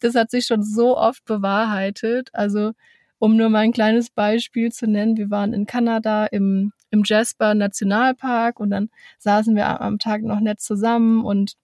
das 0.00 0.14
hat 0.14 0.30
sich 0.30 0.46
schon 0.46 0.62
so 0.62 0.96
oft 0.96 1.24
bewahrheitet. 1.24 2.30
Also 2.32 2.72
um 3.18 3.36
nur 3.36 3.48
mal 3.48 3.60
ein 3.60 3.72
kleines 3.72 4.10
Beispiel 4.10 4.70
zu 4.70 4.86
nennen, 4.86 5.16
wir 5.16 5.30
waren 5.30 5.52
in 5.52 5.66
Kanada 5.66 6.26
im, 6.26 6.72
im 6.90 7.02
Jasper 7.04 7.54
Nationalpark 7.54 8.60
und 8.60 8.70
dann 8.70 8.90
saßen 9.18 9.56
wir 9.56 9.80
am 9.80 9.98
Tag 9.98 10.22
noch 10.22 10.38
nett 10.38 10.60
zusammen 10.60 11.24
und 11.24 11.54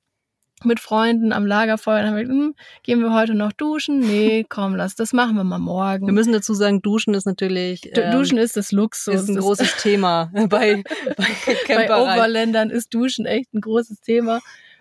mit 0.62 0.80
Freunden 0.80 1.32
am 1.32 1.46
Lagerfeuer 1.46 2.00
und 2.00 2.06
haben 2.06 2.16
wir, 2.16 2.24
hm, 2.24 2.54
gehen 2.82 3.00
wir 3.00 3.12
heute 3.12 3.34
noch 3.34 3.52
duschen? 3.52 3.98
Nee, 3.98 4.44
komm, 4.48 4.76
lass, 4.76 4.94
das 4.94 5.12
machen 5.12 5.36
wir 5.36 5.44
mal 5.44 5.58
morgen. 5.58 6.06
Wir 6.06 6.12
müssen 6.12 6.32
dazu 6.32 6.54
sagen, 6.54 6.80
Duschen 6.80 7.14
ist 7.14 7.26
natürlich. 7.26 7.90
Ähm, 7.96 8.12
duschen 8.12 8.38
ist 8.38 8.56
das 8.56 8.72
Luxus. 8.72 9.14
Ist 9.14 9.28
ein 9.28 9.36
großes 9.36 9.76
Thema 9.82 10.30
bei, 10.48 10.82
bei, 11.16 11.88
bei 11.88 12.02
Overländern 12.02 12.70
ist 12.70 12.94
Duschen 12.94 13.26
echt 13.26 13.52
ein 13.54 13.60
großes 13.60 14.00
Thema. 14.00 14.40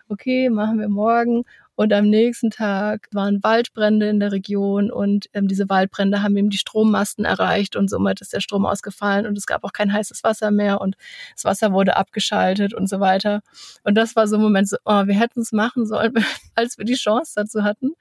Okay, 0.09 0.49
machen 0.49 0.79
wir 0.79 0.89
morgen. 0.89 1.45
Und 1.75 1.91
am 1.91 2.09
nächsten 2.09 2.51
Tag 2.51 3.07
waren 3.11 3.41
Waldbrände 3.43 4.07
in 4.07 4.19
der 4.19 4.31
Region 4.31 4.91
und 4.91 5.25
ähm, 5.33 5.47
diese 5.47 5.69
Waldbrände 5.69 6.21
haben 6.21 6.37
eben 6.37 6.51
die 6.51 6.57
Strommasten 6.57 7.25
erreicht 7.25 7.75
und 7.75 7.89
somit 7.89 8.21
ist 8.21 8.33
der 8.33 8.41
Strom 8.41 8.65
ausgefallen 8.65 9.25
und 9.25 9.37
es 9.37 9.47
gab 9.47 9.63
auch 9.63 9.73
kein 9.73 9.91
heißes 9.91 10.23
Wasser 10.23 10.51
mehr 10.51 10.81
und 10.81 10.95
das 11.33 11.45
Wasser 11.45 11.71
wurde 11.73 11.97
abgeschaltet 11.97 12.73
und 12.75 12.87
so 12.87 12.99
weiter. 12.99 13.41
Und 13.83 13.95
das 13.95 14.15
war 14.15 14.27
so 14.27 14.35
ein 14.35 14.41
Moment 14.41 14.69
so, 14.69 14.77
oh, 14.85 15.07
wir 15.07 15.19
hätten 15.19 15.41
es 15.41 15.51
machen 15.51 15.87
sollen, 15.87 16.13
als 16.55 16.77
wir 16.77 16.85
die 16.85 16.93
Chance 16.93 17.33
dazu 17.35 17.63
hatten. 17.63 17.93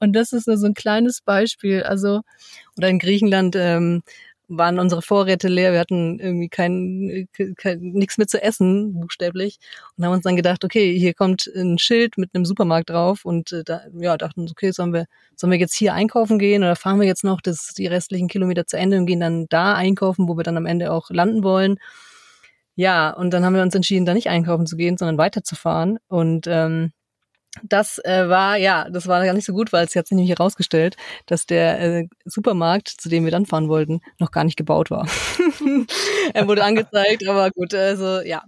Und 0.00 0.14
das 0.14 0.32
ist 0.32 0.46
nur 0.46 0.56
so 0.56 0.66
ein 0.66 0.74
kleines 0.74 1.20
Beispiel. 1.20 1.82
Also 1.82 2.22
oder 2.78 2.88
in 2.88 2.98
Griechenland 2.98 3.56
ähm, 3.56 4.02
waren 4.48 4.78
unsere 4.78 5.02
Vorräte 5.02 5.48
leer, 5.48 5.72
wir 5.72 5.80
hatten 5.80 6.18
irgendwie 6.18 6.48
kein, 6.48 7.28
kein 7.56 7.80
nichts 7.80 8.18
mehr 8.18 8.26
zu 8.26 8.42
essen, 8.42 8.98
buchstäblich, 8.98 9.58
und 9.96 10.04
haben 10.04 10.12
uns 10.12 10.24
dann 10.24 10.36
gedacht, 10.36 10.64
okay, 10.64 10.98
hier 10.98 11.14
kommt 11.14 11.46
ein 11.54 11.78
Schild 11.78 12.18
mit 12.18 12.34
einem 12.34 12.44
Supermarkt 12.44 12.90
drauf. 12.90 13.24
Und 13.24 13.52
äh, 13.52 13.64
da, 13.64 13.82
ja, 13.98 14.16
dachten 14.16 14.42
uns, 14.42 14.52
okay, 14.52 14.70
sollen 14.72 14.92
wir, 14.92 15.06
sollen 15.36 15.50
wir 15.52 15.58
jetzt 15.58 15.76
hier 15.76 15.94
einkaufen 15.94 16.38
gehen? 16.38 16.62
Oder 16.62 16.76
fahren 16.76 17.00
wir 17.00 17.06
jetzt 17.06 17.24
noch 17.24 17.40
das, 17.40 17.74
die 17.76 17.86
restlichen 17.86 18.28
Kilometer 18.28 18.66
zu 18.66 18.78
Ende 18.78 18.98
und 18.98 19.06
gehen 19.06 19.20
dann 19.20 19.46
da 19.48 19.74
einkaufen, 19.74 20.28
wo 20.28 20.36
wir 20.36 20.44
dann 20.44 20.56
am 20.56 20.66
Ende 20.66 20.92
auch 20.92 21.10
landen 21.10 21.42
wollen. 21.42 21.78
Ja, 22.74 23.10
und 23.10 23.30
dann 23.32 23.44
haben 23.44 23.54
wir 23.54 23.62
uns 23.62 23.74
entschieden, 23.74 24.06
da 24.06 24.14
nicht 24.14 24.28
einkaufen 24.28 24.66
zu 24.66 24.76
gehen, 24.76 24.96
sondern 24.96 25.18
weiterzufahren. 25.18 25.98
Und 26.08 26.46
ähm, 26.48 26.92
das 27.62 27.98
äh, 28.04 28.28
war, 28.28 28.56
ja, 28.56 28.88
das 28.90 29.06
war 29.06 29.24
gar 29.24 29.32
nicht 29.34 29.46
so 29.46 29.52
gut, 29.52 29.72
weil 29.72 29.84
es 29.86 29.96
hat 29.96 30.06
sich 30.06 30.16
nämlich 30.16 30.36
herausgestellt, 30.38 30.96
dass 31.26 31.46
der 31.46 31.80
äh, 31.80 32.08
Supermarkt, 32.24 32.88
zu 32.88 33.08
dem 33.08 33.24
wir 33.24 33.30
dann 33.30 33.46
fahren 33.46 33.68
wollten, 33.68 34.00
noch 34.18 34.30
gar 34.30 34.44
nicht 34.44 34.56
gebaut 34.56 34.90
war. 34.90 35.08
er 36.34 36.46
wurde 36.46 36.62
angezeigt, 36.64 37.26
aber 37.28 37.50
gut, 37.50 37.74
also 37.74 38.20
ja. 38.20 38.42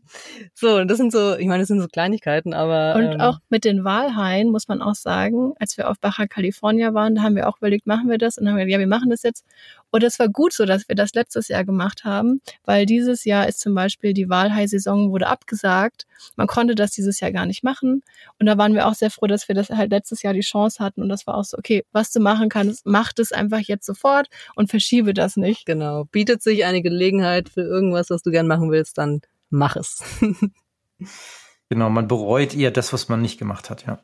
So, 0.54 0.84
das 0.84 0.98
sind 0.98 1.12
so, 1.12 1.36
ich 1.36 1.46
meine, 1.46 1.62
das 1.62 1.68
sind 1.68 1.80
so 1.80 1.88
Kleinigkeiten, 1.88 2.54
aber. 2.54 2.94
Und 2.96 3.14
ähm, 3.14 3.20
auch 3.20 3.38
mit 3.48 3.64
den 3.64 3.84
Wahlhaien 3.84 4.50
muss 4.50 4.68
man 4.68 4.82
auch 4.82 4.94
sagen, 4.94 5.54
als 5.58 5.76
wir 5.76 5.88
auf 5.88 5.98
Baja 5.98 6.26
California 6.26 6.94
waren, 6.94 7.14
da 7.14 7.22
haben 7.22 7.36
wir 7.36 7.48
auch 7.48 7.58
überlegt, 7.58 7.86
machen 7.86 8.08
wir 8.08 8.18
das? 8.18 8.38
Und 8.38 8.44
dann 8.44 8.54
haben 8.54 8.58
wir, 8.58 8.68
ja, 8.68 8.78
wir 8.78 8.86
machen 8.86 9.10
das 9.10 9.22
jetzt. 9.22 9.44
Und 9.90 10.02
es 10.04 10.18
war 10.18 10.28
gut 10.28 10.52
so, 10.52 10.64
dass 10.64 10.88
wir 10.88 10.94
das 10.94 11.14
letztes 11.14 11.48
Jahr 11.48 11.64
gemacht 11.64 12.04
haben, 12.04 12.40
weil 12.64 12.86
dieses 12.86 13.24
Jahr 13.24 13.48
ist 13.48 13.60
zum 13.60 13.74
Beispiel 13.74 14.14
die 14.14 14.28
Wahlhai-Saison 14.28 15.10
wurde 15.10 15.26
abgesagt. 15.26 16.06
Man 16.36 16.46
konnte 16.46 16.74
das 16.74 16.92
dieses 16.92 17.20
Jahr 17.20 17.32
gar 17.32 17.46
nicht 17.46 17.64
machen. 17.64 18.02
Und 18.38 18.46
da 18.46 18.56
waren 18.58 18.74
wir 18.74 18.86
auch 18.86 18.94
sehr 18.94 19.10
froh, 19.10 19.26
dass 19.26 19.48
wir 19.48 19.54
das 19.54 19.70
halt 19.70 19.90
letztes 19.90 20.22
Jahr 20.22 20.32
die 20.32 20.40
Chance 20.40 20.82
hatten. 20.82 21.02
Und 21.02 21.08
das 21.08 21.26
war 21.26 21.34
auch 21.34 21.44
so, 21.44 21.58
okay, 21.58 21.84
was 21.92 22.12
du 22.12 22.20
machen 22.20 22.48
kannst, 22.48 22.86
mach 22.86 23.12
das 23.12 23.32
einfach 23.32 23.60
jetzt 23.60 23.86
sofort 23.86 24.28
und 24.54 24.70
verschiebe 24.70 25.14
das 25.14 25.36
nicht. 25.36 25.66
Genau. 25.66 26.04
Bietet 26.04 26.42
sich 26.42 26.64
eine 26.64 26.82
Gelegenheit 26.82 27.48
für 27.48 27.62
irgendwas, 27.62 28.10
was 28.10 28.22
du 28.22 28.30
gern 28.30 28.46
machen 28.46 28.70
willst, 28.70 28.98
dann 28.98 29.20
mach 29.50 29.76
es. 29.76 30.02
genau, 31.68 31.90
man 31.90 32.08
bereut 32.08 32.54
eher 32.54 32.70
das, 32.70 32.92
was 32.92 33.08
man 33.08 33.20
nicht 33.20 33.38
gemacht 33.38 33.70
hat, 33.70 33.86
ja. 33.86 34.02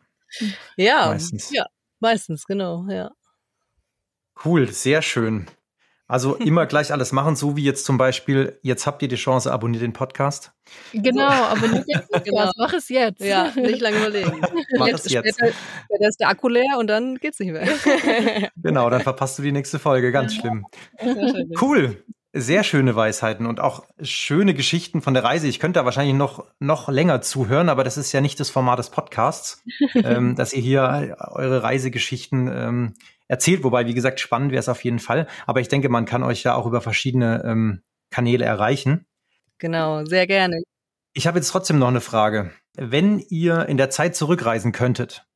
Ja, 0.77 1.07
meistens. 1.07 1.51
Ja, 1.53 1.67
meistens, 2.01 2.47
genau, 2.47 2.87
ja. 2.89 3.13
Cool, 4.45 4.71
sehr 4.71 5.01
schön. 5.01 5.47
Also 6.09 6.35
immer 6.37 6.67
gleich 6.67 6.93
alles 6.93 7.13
machen, 7.13 7.37
so 7.37 7.57
wie 7.57 7.65
jetzt 7.65 7.85
zum 7.85 7.99
Beispiel, 7.99 8.59
jetzt 8.63 8.87
habt 8.87 9.03
ihr 9.03 9.09
die 9.09 9.17
Chance, 9.17 9.53
abonniert 9.53 9.83
den 9.83 9.93
Podcast. 9.93 10.53
Genau, 10.93 11.29
abonniert 11.29 11.87
den 11.89 12.01
Podcast, 12.13 12.25
genau. 12.25 12.51
mach 12.57 12.73
es 12.73 12.89
jetzt. 12.89 13.21
Ja, 13.21 13.53
nicht 13.55 13.81
lange 13.81 13.99
überlegen. 13.99 14.41
mach 14.79 14.87
jetzt, 14.87 15.07
es 15.07 15.13
jetzt. 15.13 15.35
Später, 15.35 15.53
später 15.85 16.09
ist 16.09 16.21
der 16.21 16.29
Akku 16.29 16.49
leer 16.49 16.79
und 16.79 16.87
dann 16.87 17.17
geht's 17.17 17.39
nicht 17.41 17.53
mehr. 17.53 17.67
genau, 18.57 18.89
dann 18.91 19.03
verpasst 19.03 19.39
du 19.39 19.43
die 19.43 19.53
nächste 19.53 19.79
Folge, 19.79 20.13
ganz 20.13 20.35
schlimm. 20.35 20.67
Cool, 21.61 22.05
sehr 22.33 22.65
schöne 22.65 22.95
Weisheiten 22.95 23.47
und 23.47 23.61
auch 23.61 23.85
schöne 24.03 24.53
Geschichten 24.53 25.01
von 25.01 25.15
der 25.15 25.25
Reise. 25.25 25.49
Ich 25.49 25.59
könnte 25.59 25.81
da 25.81 25.85
wahrscheinlich 25.85 26.15
noch, 26.15 26.45
noch 26.59 26.89
länger 26.89 27.23
zuhören, 27.23 27.69
aber 27.69 27.83
das 27.83 27.97
ist 27.97 28.13
ja 28.13 28.21
nicht 28.21 28.39
das 28.39 28.51
Format 28.51 28.79
des 28.79 28.91
Podcasts, 28.91 29.65
ähm, 29.95 30.37
dass 30.37 30.53
ihr 30.53 30.63
hier 30.63 31.17
eure 31.19 31.63
Reisegeschichten 31.63 32.49
ähm, 32.53 32.95
erzählt. 33.29 33.65
Wobei, 33.65 33.87
wie 33.87 33.95
gesagt, 33.95 34.21
spannend 34.21 34.53
wäre 34.53 34.61
es 34.61 34.69
auf 34.69 34.85
jeden 34.85 34.99
Fall. 34.99 35.27
Aber 35.47 35.61
ich 35.61 35.69
denke, 35.69 35.89
man 35.89 36.05
kann 36.05 36.23
euch 36.23 36.43
ja 36.43 36.55
auch 36.55 36.67
über 36.67 36.81
verschiedene 36.81 37.43
ähm, 37.45 37.83
Kanäle 38.11 38.45
erreichen. 38.45 39.07
Genau, 39.59 40.05
sehr 40.05 40.27
gerne. 40.27 40.63
Ich 41.13 41.27
habe 41.27 41.39
jetzt 41.39 41.49
trotzdem 41.49 41.79
noch 41.79 41.89
eine 41.89 42.01
Frage. 42.01 42.53
Wenn 42.75 43.19
ihr 43.19 43.67
in 43.67 43.79
der 43.79 43.91
Zeit 43.91 44.15
zurückreisen 44.17 44.73
könntet 44.73 45.27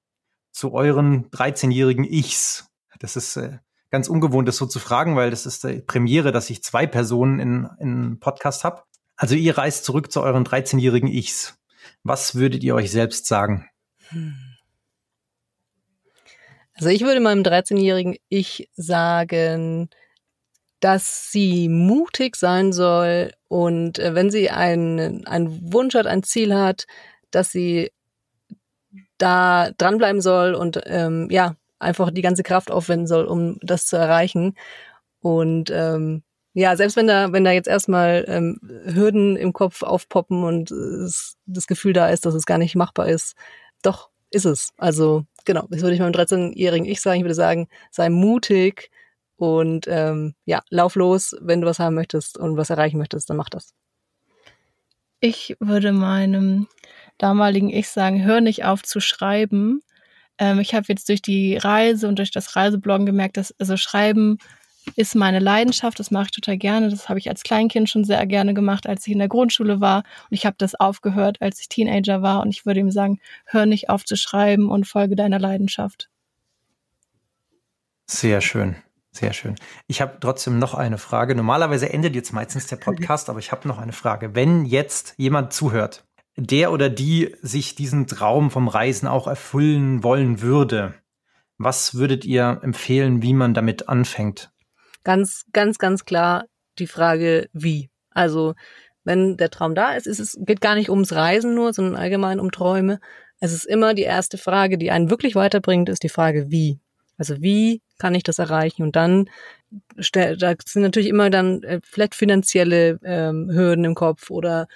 zu 0.53 0.73
euren 0.73 1.31
13-jährigen 1.31 2.05
Ichs, 2.05 2.69
das 2.99 3.17
ist 3.17 3.37
äh, 3.37 3.59
ganz 3.91 4.09
ungewohnt, 4.09 4.47
das 4.47 4.57
so 4.57 4.67
zu 4.67 4.79
fragen, 4.79 5.17
weil 5.17 5.31
das 5.31 5.47
ist 5.47 5.65
die 5.65 5.81
Premiere, 5.81 6.33
dass 6.33 6.51
ich 6.51 6.63
zwei 6.63 6.87
Personen 6.87 7.41
in, 7.41 7.69
in 7.79 8.21
Podcast 8.21 8.65
habe. 8.65 8.83
Also 9.17 9.35
ihr 9.35 9.57
reist 9.57 9.85
zurück 9.85 10.13
zu 10.13 10.23
euren 10.23 10.45
13-jährigen 10.45 11.09
Ichs. 11.09 11.59
Was 12.03 12.35
würdet 12.35 12.63
ihr 12.63 12.75
euch 12.75 12.91
selbst 12.91 13.27
sagen? 13.27 13.69
Hm. 14.09 14.50
Also 16.81 16.89
ich 16.89 17.03
würde 17.03 17.21
meinem 17.21 17.43
13-jährigen 17.43 18.17
Ich 18.31 18.71
sagen, 18.73 19.91
dass 20.81 21.31
sie 21.31 21.69
mutig 21.69 22.37
sein 22.37 22.73
soll 22.73 23.33
und 23.49 23.99
äh, 23.99 24.15
wenn 24.15 24.31
sie 24.31 24.49
einen, 24.49 25.27
einen 25.27 25.75
Wunsch 25.75 25.95
hat, 25.95 26.07
ein 26.07 26.23
Ziel 26.23 26.55
hat, 26.55 26.87
dass 27.31 27.53
sie 27.53 27.93
da 29.19 29.73
dranbleiben 29.77 30.23
soll 30.23 30.55
und 30.55 30.81
ähm, 30.87 31.29
ja, 31.31 31.55
einfach 31.79 32.11
die 32.11 32.23
ganze 32.23 32.43
Kraft 32.43 32.71
aufwenden 32.71 33.07
soll, 33.07 33.27
um 33.27 33.59
das 33.61 33.85
zu 33.85 33.97
erreichen. 33.97 34.57
Und 35.21 35.71
ähm, 35.71 36.23
ja, 36.55 36.77
selbst 36.77 36.97
wenn 36.97 37.07
da, 37.07 37.31
wenn 37.31 37.45
da 37.45 37.51
jetzt 37.51 37.69
erstmal 37.69 38.25
ähm, 38.27 38.59
Hürden 38.87 39.37
im 39.37 39.53
Kopf 39.53 39.83
aufpoppen 39.83 40.45
und 40.45 40.71
es, 40.71 41.37
das 41.45 41.67
Gefühl 41.67 41.93
da 41.93 42.09
ist, 42.09 42.25
dass 42.25 42.33
es 42.33 42.47
gar 42.47 42.57
nicht 42.57 42.75
machbar 42.75 43.07
ist, 43.07 43.35
doch 43.83 44.09
ist 44.31 44.47
es. 44.47 44.71
Also 44.79 45.27
genau, 45.45 45.67
das 45.71 45.83
würde 45.83 45.95
ich 45.95 46.01
meinem 46.01 46.13
13-jährigen 46.13 46.87
Ich 46.87 47.01
sagen. 47.01 47.19
Ich 47.19 47.25
würde 47.25 47.35
sagen, 47.35 47.69
sei 47.91 48.09
mutig 48.09 48.91
und 49.37 49.87
ähm, 49.89 50.35
ja, 50.45 50.63
lauf 50.69 50.97
los, 50.97 51.37
wenn 51.41 51.61
du 51.61 51.67
was 51.67 51.79
haben 51.79 51.95
möchtest 51.95 52.37
und 52.37 52.57
was 52.57 52.71
erreichen 52.71 52.99
möchtest, 52.99 53.31
dann 53.31 53.37
mach 53.37 53.49
das. 53.49 53.75
Ich 55.21 55.57
würde 55.61 55.93
meinem 55.93 56.67
damaligen 57.19 57.71
Ich 57.71 57.89
sagen, 57.89 58.25
hör 58.25 58.41
nicht 58.41 58.65
auf 58.65 58.83
zu 58.83 59.01
schreiben. 59.01 59.83
Ähm, 60.39 60.59
ich 60.61 60.75
habe 60.75 60.87
jetzt 60.89 61.09
durch 61.09 61.23
die 61.23 61.57
Reise 61.57 62.09
und 62.09 62.19
durch 62.19 62.31
das 62.31 62.57
Reisebloggen 62.57 63.07
gemerkt, 63.07 63.37
dass 63.37 63.55
also 63.59 63.77
Schreiben 63.77 64.39
ist 64.97 65.15
meine 65.15 65.39
Leidenschaft, 65.39 65.99
das 65.99 66.11
mache 66.11 66.25
ich 66.25 66.31
total 66.31 66.57
gerne. 66.57 66.89
Das 66.89 67.09
habe 67.09 67.19
ich 67.19 67.29
als 67.29 67.43
Kleinkind 67.43 67.89
schon 67.89 68.05
sehr 68.05 68.25
gerne 68.27 68.55
gemacht, 68.55 68.87
als 68.87 69.07
ich 69.07 69.13
in 69.13 69.19
der 69.19 69.29
Grundschule 69.29 69.81
war. 69.81 69.99
Und 69.99 70.37
ich 70.37 70.47
habe 70.47 70.57
das 70.59 70.75
aufgehört, 70.75 71.41
als 71.41 71.61
ich 71.61 71.69
Teenager 71.69 72.23
war. 72.23 72.41
Und 72.41 72.51
ich 72.51 72.67
würde 72.67 72.81
ihm 72.81 72.91
sagen, 72.91 73.21
hör 73.45 73.67
nicht 73.67 73.89
auf 73.89 74.05
zu 74.05 74.17
schreiben 74.17 74.71
und 74.71 74.87
folge 74.87 75.17
deiner 75.17 75.39
Leidenschaft. 75.39 76.09
Sehr 78.07 78.41
schön. 78.41 78.77
Sehr 79.13 79.33
schön. 79.33 79.57
Ich 79.89 80.01
habe 80.01 80.19
trotzdem 80.21 80.59
noch 80.59 80.75
eine 80.75 80.99
Frage. 80.99 81.35
Normalerweise 81.35 81.93
endet 81.93 82.15
jetzt 82.15 82.33
meistens 82.33 82.69
der 82.69 82.77
Podcast, 82.77 83.29
aber 83.29 83.41
ich 83.41 83.51
habe 83.51 83.67
noch 83.67 83.79
eine 83.79 83.93
Frage. 83.93 84.35
Wenn 84.37 84.65
jetzt 84.65 85.15
jemand 85.17 85.53
zuhört, 85.53 86.05
der 86.37 86.71
oder 86.71 86.89
die 86.89 87.35
sich 87.43 87.75
diesen 87.75 88.07
Traum 88.07 88.51
vom 88.51 88.69
Reisen 88.69 89.09
auch 89.09 89.27
erfüllen 89.27 90.05
wollen 90.05 90.41
würde, 90.41 90.95
was 91.59 91.95
würdet 91.95 92.25
ihr 92.25 92.61
empfehlen, 92.63 93.21
wie 93.21 93.35
man 93.35 93.53
damit 93.53 93.89
anfängt? 93.89 94.53
Ganz, 95.05 95.45
ganz, 95.53 95.79
ganz 95.79 96.05
klar 96.05 96.47
die 96.79 96.87
Frage, 96.87 97.49
wie. 97.53 97.91
Also, 98.11 98.55
wenn 99.05 99.37
der 99.37 99.51
Traum 99.51 99.75
da 99.75 99.95
ist, 99.95 100.07
ist 100.07 100.21
es 100.21 100.39
geht 100.41 100.61
gar 100.61 100.75
nicht 100.75 100.91
ums 100.91 101.13
Reisen 101.13 101.55
nur, 101.55 101.73
sondern 101.73 101.97
allgemein 101.97 102.41
um 102.41 102.51
Träume. 102.51 103.01
Es 103.41 103.53
ist 103.53 103.65
immer 103.65 103.95
die 103.95 104.03
erste 104.03 104.39
Frage, 104.39 104.79
die 104.79 104.91
einen 104.91 105.11
wirklich 105.11 105.35
weiterbringt, 105.35 105.89
ist 105.89 106.03
die 106.03 106.09
Frage, 106.09 106.51
wie. 106.51 106.81
Also, 107.19 107.41
wie 107.43 107.83
kann 107.99 108.15
ich 108.15 108.23
das 108.23 108.39
erreichen? 108.39 108.83
Und 108.83 108.97
dann, 108.97 109.29
da 110.13 110.55
sind 110.65 110.83
natürlich 110.83 111.09
immer 111.09 111.31
dann 111.31 111.63
äh, 111.63 111.81
vielleicht 111.83 112.15
finanzielle 112.15 112.99
ähm, 113.05 113.51
Hürden 113.51 113.85
im 113.85 113.95
Kopf 113.95 114.31
oder 114.31 114.69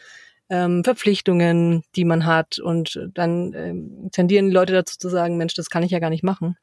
ähm, 0.51 0.85
Verpflichtungen, 0.85 1.83
die 1.97 2.05
man 2.05 2.27
hat. 2.27 2.59
Und 2.59 3.01
dann 3.15 3.55
ähm, 3.55 4.09
tendieren 4.13 4.49
die 4.49 4.55
Leute 4.55 4.73
dazu 4.73 4.99
zu 4.99 5.09
sagen, 5.09 5.37
Mensch, 5.37 5.55
das 5.55 5.71
kann 5.71 5.83
ich 5.83 5.91
ja 5.91 5.99
gar 5.99 6.11
nicht 6.11 6.25
machen. 6.25 6.57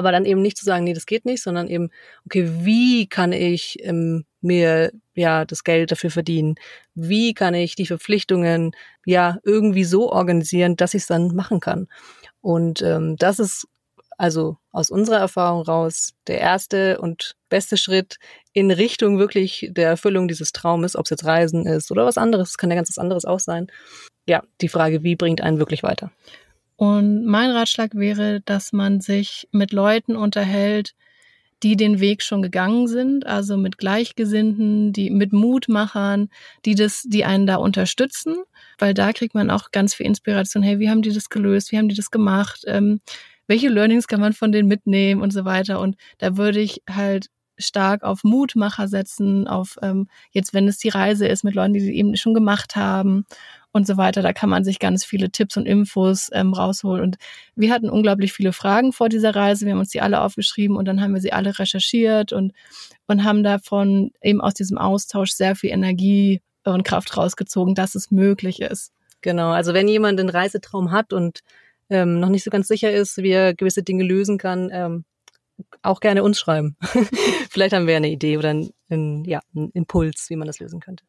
Aber 0.00 0.12
dann 0.12 0.24
eben 0.24 0.40
nicht 0.40 0.56
zu 0.56 0.64
sagen, 0.64 0.84
nee, 0.84 0.94
das 0.94 1.04
geht 1.04 1.26
nicht, 1.26 1.42
sondern 1.42 1.68
eben, 1.68 1.90
okay, 2.24 2.50
wie 2.64 3.06
kann 3.06 3.32
ich 3.32 3.76
ähm, 3.82 4.24
mir 4.40 4.92
ja 5.14 5.44
das 5.44 5.62
Geld 5.62 5.90
dafür 5.90 6.10
verdienen? 6.10 6.54
Wie 6.94 7.34
kann 7.34 7.52
ich 7.52 7.74
die 7.74 7.84
Verpflichtungen 7.84 8.72
ja 9.04 9.36
irgendwie 9.44 9.84
so 9.84 10.10
organisieren, 10.10 10.74
dass 10.76 10.94
ich 10.94 11.02
es 11.02 11.06
dann 11.06 11.34
machen 11.34 11.60
kann? 11.60 11.86
Und 12.40 12.80
ähm, 12.80 13.16
das 13.16 13.40
ist 13.40 13.68
also 14.16 14.56
aus 14.72 14.90
unserer 14.90 15.18
Erfahrung 15.18 15.60
raus 15.60 16.14
der 16.26 16.40
erste 16.40 16.98
und 16.98 17.36
beste 17.50 17.76
Schritt 17.76 18.16
in 18.54 18.70
Richtung 18.70 19.18
wirklich 19.18 19.68
der 19.70 19.88
Erfüllung 19.88 20.28
dieses 20.28 20.52
Traumes, 20.52 20.96
ob 20.96 21.04
es 21.04 21.10
jetzt 21.10 21.26
Reisen 21.26 21.66
ist 21.66 21.90
oder 21.90 22.06
was 22.06 22.16
anderes, 22.16 22.56
kann 22.56 22.70
ja 22.70 22.76
ganz 22.76 22.88
was 22.88 22.96
anderes 22.96 23.26
auch 23.26 23.40
sein. 23.40 23.66
Ja, 24.26 24.42
die 24.62 24.70
Frage, 24.70 25.02
wie 25.02 25.14
bringt 25.14 25.42
einen 25.42 25.58
wirklich 25.58 25.82
weiter? 25.82 26.10
Und 26.80 27.26
mein 27.26 27.50
Ratschlag 27.50 27.94
wäre, 27.94 28.40
dass 28.40 28.72
man 28.72 29.02
sich 29.02 29.46
mit 29.52 29.70
Leuten 29.70 30.16
unterhält, 30.16 30.94
die 31.62 31.76
den 31.76 32.00
Weg 32.00 32.22
schon 32.22 32.40
gegangen 32.40 32.88
sind, 32.88 33.26
also 33.26 33.58
mit 33.58 33.76
Gleichgesinnten, 33.76 34.94
die 34.94 35.10
mit 35.10 35.34
Mutmachern, 35.34 36.30
die 36.64 36.74
das, 36.74 37.02
die 37.02 37.26
einen 37.26 37.46
da 37.46 37.56
unterstützen, 37.56 38.34
weil 38.78 38.94
da 38.94 39.12
kriegt 39.12 39.34
man 39.34 39.50
auch 39.50 39.72
ganz 39.72 39.92
viel 39.92 40.06
Inspiration. 40.06 40.62
Hey, 40.62 40.78
wie 40.78 40.88
haben 40.88 41.02
die 41.02 41.12
das 41.12 41.28
gelöst? 41.28 41.70
Wie 41.70 41.76
haben 41.76 41.90
die 41.90 41.96
das 41.96 42.10
gemacht? 42.10 42.62
Ähm, 42.66 43.02
welche 43.46 43.68
Learnings 43.68 44.08
kann 44.08 44.20
man 44.20 44.32
von 44.32 44.50
denen 44.50 44.66
mitnehmen 44.66 45.20
und 45.20 45.34
so 45.34 45.44
weiter. 45.44 45.80
Und 45.80 45.96
da 46.16 46.38
würde 46.38 46.60
ich 46.60 46.82
halt 46.88 47.26
stark 47.58 48.04
auf 48.04 48.24
Mutmacher 48.24 48.88
setzen, 48.88 49.46
auf 49.46 49.76
ähm, 49.82 50.08
jetzt, 50.30 50.54
wenn 50.54 50.66
es 50.66 50.78
die 50.78 50.88
Reise 50.88 51.26
ist 51.26 51.44
mit 51.44 51.54
Leuten, 51.54 51.74
die 51.74 51.80
sie 51.80 51.94
eben 51.94 52.16
schon 52.16 52.32
gemacht 52.32 52.74
haben 52.74 53.26
und 53.72 53.86
so 53.86 53.96
weiter. 53.96 54.22
Da 54.22 54.32
kann 54.32 54.50
man 54.50 54.64
sich 54.64 54.78
ganz 54.78 55.04
viele 55.04 55.30
Tipps 55.30 55.56
und 55.56 55.66
Infos 55.66 56.28
ähm, 56.32 56.52
rausholen. 56.52 57.02
Und 57.02 57.16
wir 57.54 57.72
hatten 57.72 57.90
unglaublich 57.90 58.32
viele 58.32 58.52
Fragen 58.52 58.92
vor 58.92 59.08
dieser 59.08 59.34
Reise. 59.34 59.66
Wir 59.66 59.72
haben 59.72 59.80
uns 59.80 59.90
die 59.90 60.00
alle 60.00 60.20
aufgeschrieben 60.20 60.76
und 60.76 60.86
dann 60.86 61.00
haben 61.00 61.14
wir 61.14 61.20
sie 61.20 61.32
alle 61.32 61.58
recherchiert 61.58 62.32
und, 62.32 62.52
und 63.06 63.24
haben 63.24 63.42
davon 63.42 64.10
eben 64.22 64.40
aus 64.40 64.54
diesem 64.54 64.78
Austausch 64.78 65.30
sehr 65.32 65.56
viel 65.56 65.70
Energie 65.70 66.40
und 66.64 66.84
Kraft 66.84 67.16
rausgezogen, 67.16 67.74
dass 67.74 67.94
es 67.94 68.10
möglich 68.10 68.60
ist. 68.60 68.92
Genau, 69.22 69.50
also 69.50 69.74
wenn 69.74 69.88
jemand 69.88 70.18
einen 70.18 70.30
Reisetraum 70.30 70.90
hat 70.90 71.12
und 71.12 71.40
ähm, 71.90 72.20
noch 72.20 72.28
nicht 72.28 72.44
so 72.44 72.50
ganz 72.50 72.68
sicher 72.68 72.90
ist, 72.90 73.18
wie 73.18 73.30
er 73.30 73.54
gewisse 73.54 73.82
Dinge 73.82 74.04
lösen 74.04 74.38
kann, 74.38 74.70
ähm, 74.72 75.04
auch 75.82 76.00
gerne 76.00 76.22
uns 76.22 76.38
schreiben. 76.38 76.76
Vielleicht 77.50 77.74
haben 77.74 77.86
wir 77.86 77.96
eine 77.96 78.10
Idee 78.10 78.38
oder 78.38 78.50
einen, 78.50 79.24
ja, 79.24 79.40
einen 79.54 79.70
Impuls, 79.72 80.26
wie 80.30 80.36
man 80.36 80.46
das 80.46 80.58
lösen 80.58 80.80
könnte. 80.80 81.04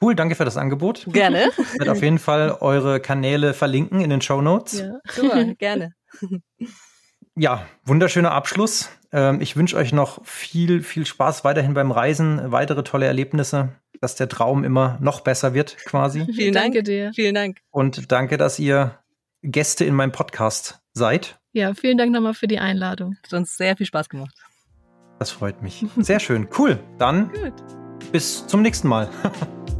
Cool, 0.00 0.14
danke 0.14 0.34
für 0.34 0.44
das 0.44 0.56
Angebot. 0.56 1.06
Gerne. 1.08 1.50
Ich 1.58 1.78
werde 1.78 1.92
auf 1.92 2.02
jeden 2.02 2.18
Fall 2.18 2.56
eure 2.60 3.00
Kanäle 3.00 3.54
verlinken 3.54 4.00
in 4.00 4.10
den 4.10 4.20
Show 4.20 4.40
Notes. 4.40 4.80
Ja, 4.80 4.98
super, 5.10 5.44
gerne. 5.58 5.94
Ja, 7.36 7.66
wunderschöner 7.84 8.32
Abschluss. 8.32 8.90
Ähm, 9.12 9.40
ich 9.40 9.56
wünsche 9.56 9.76
euch 9.76 9.92
noch 9.92 10.24
viel, 10.24 10.82
viel 10.82 11.06
Spaß 11.06 11.44
weiterhin 11.44 11.74
beim 11.74 11.90
Reisen, 11.90 12.50
weitere 12.50 12.82
tolle 12.82 13.06
Erlebnisse, 13.06 13.70
dass 14.00 14.16
der 14.16 14.28
Traum 14.28 14.64
immer 14.64 14.98
noch 15.00 15.20
besser 15.20 15.54
wird, 15.54 15.76
quasi. 15.78 16.26
Vielen 16.34 16.54
Dank. 16.54 16.84
Dir. 16.84 17.12
Vielen 17.14 17.34
Dank. 17.34 17.58
Und 17.70 18.10
danke, 18.12 18.36
dass 18.36 18.58
ihr 18.58 18.98
Gäste 19.42 19.84
in 19.84 19.94
meinem 19.94 20.12
Podcast 20.12 20.80
seid. 20.92 21.38
Ja, 21.52 21.74
vielen 21.74 21.96
Dank 21.96 22.12
nochmal 22.12 22.34
für 22.34 22.46
die 22.46 22.58
Einladung. 22.58 23.16
Hat 23.22 23.32
uns 23.32 23.56
sehr 23.56 23.76
viel 23.76 23.86
Spaß 23.86 24.08
gemacht. 24.08 24.34
Das 25.18 25.30
freut 25.30 25.62
mich. 25.62 25.84
Sehr 25.96 26.20
schön. 26.20 26.48
Cool. 26.56 26.78
Dann 26.98 27.32
Gut. 27.32 28.12
bis 28.12 28.46
zum 28.46 28.62
nächsten 28.62 28.88
Mal. 28.88 29.08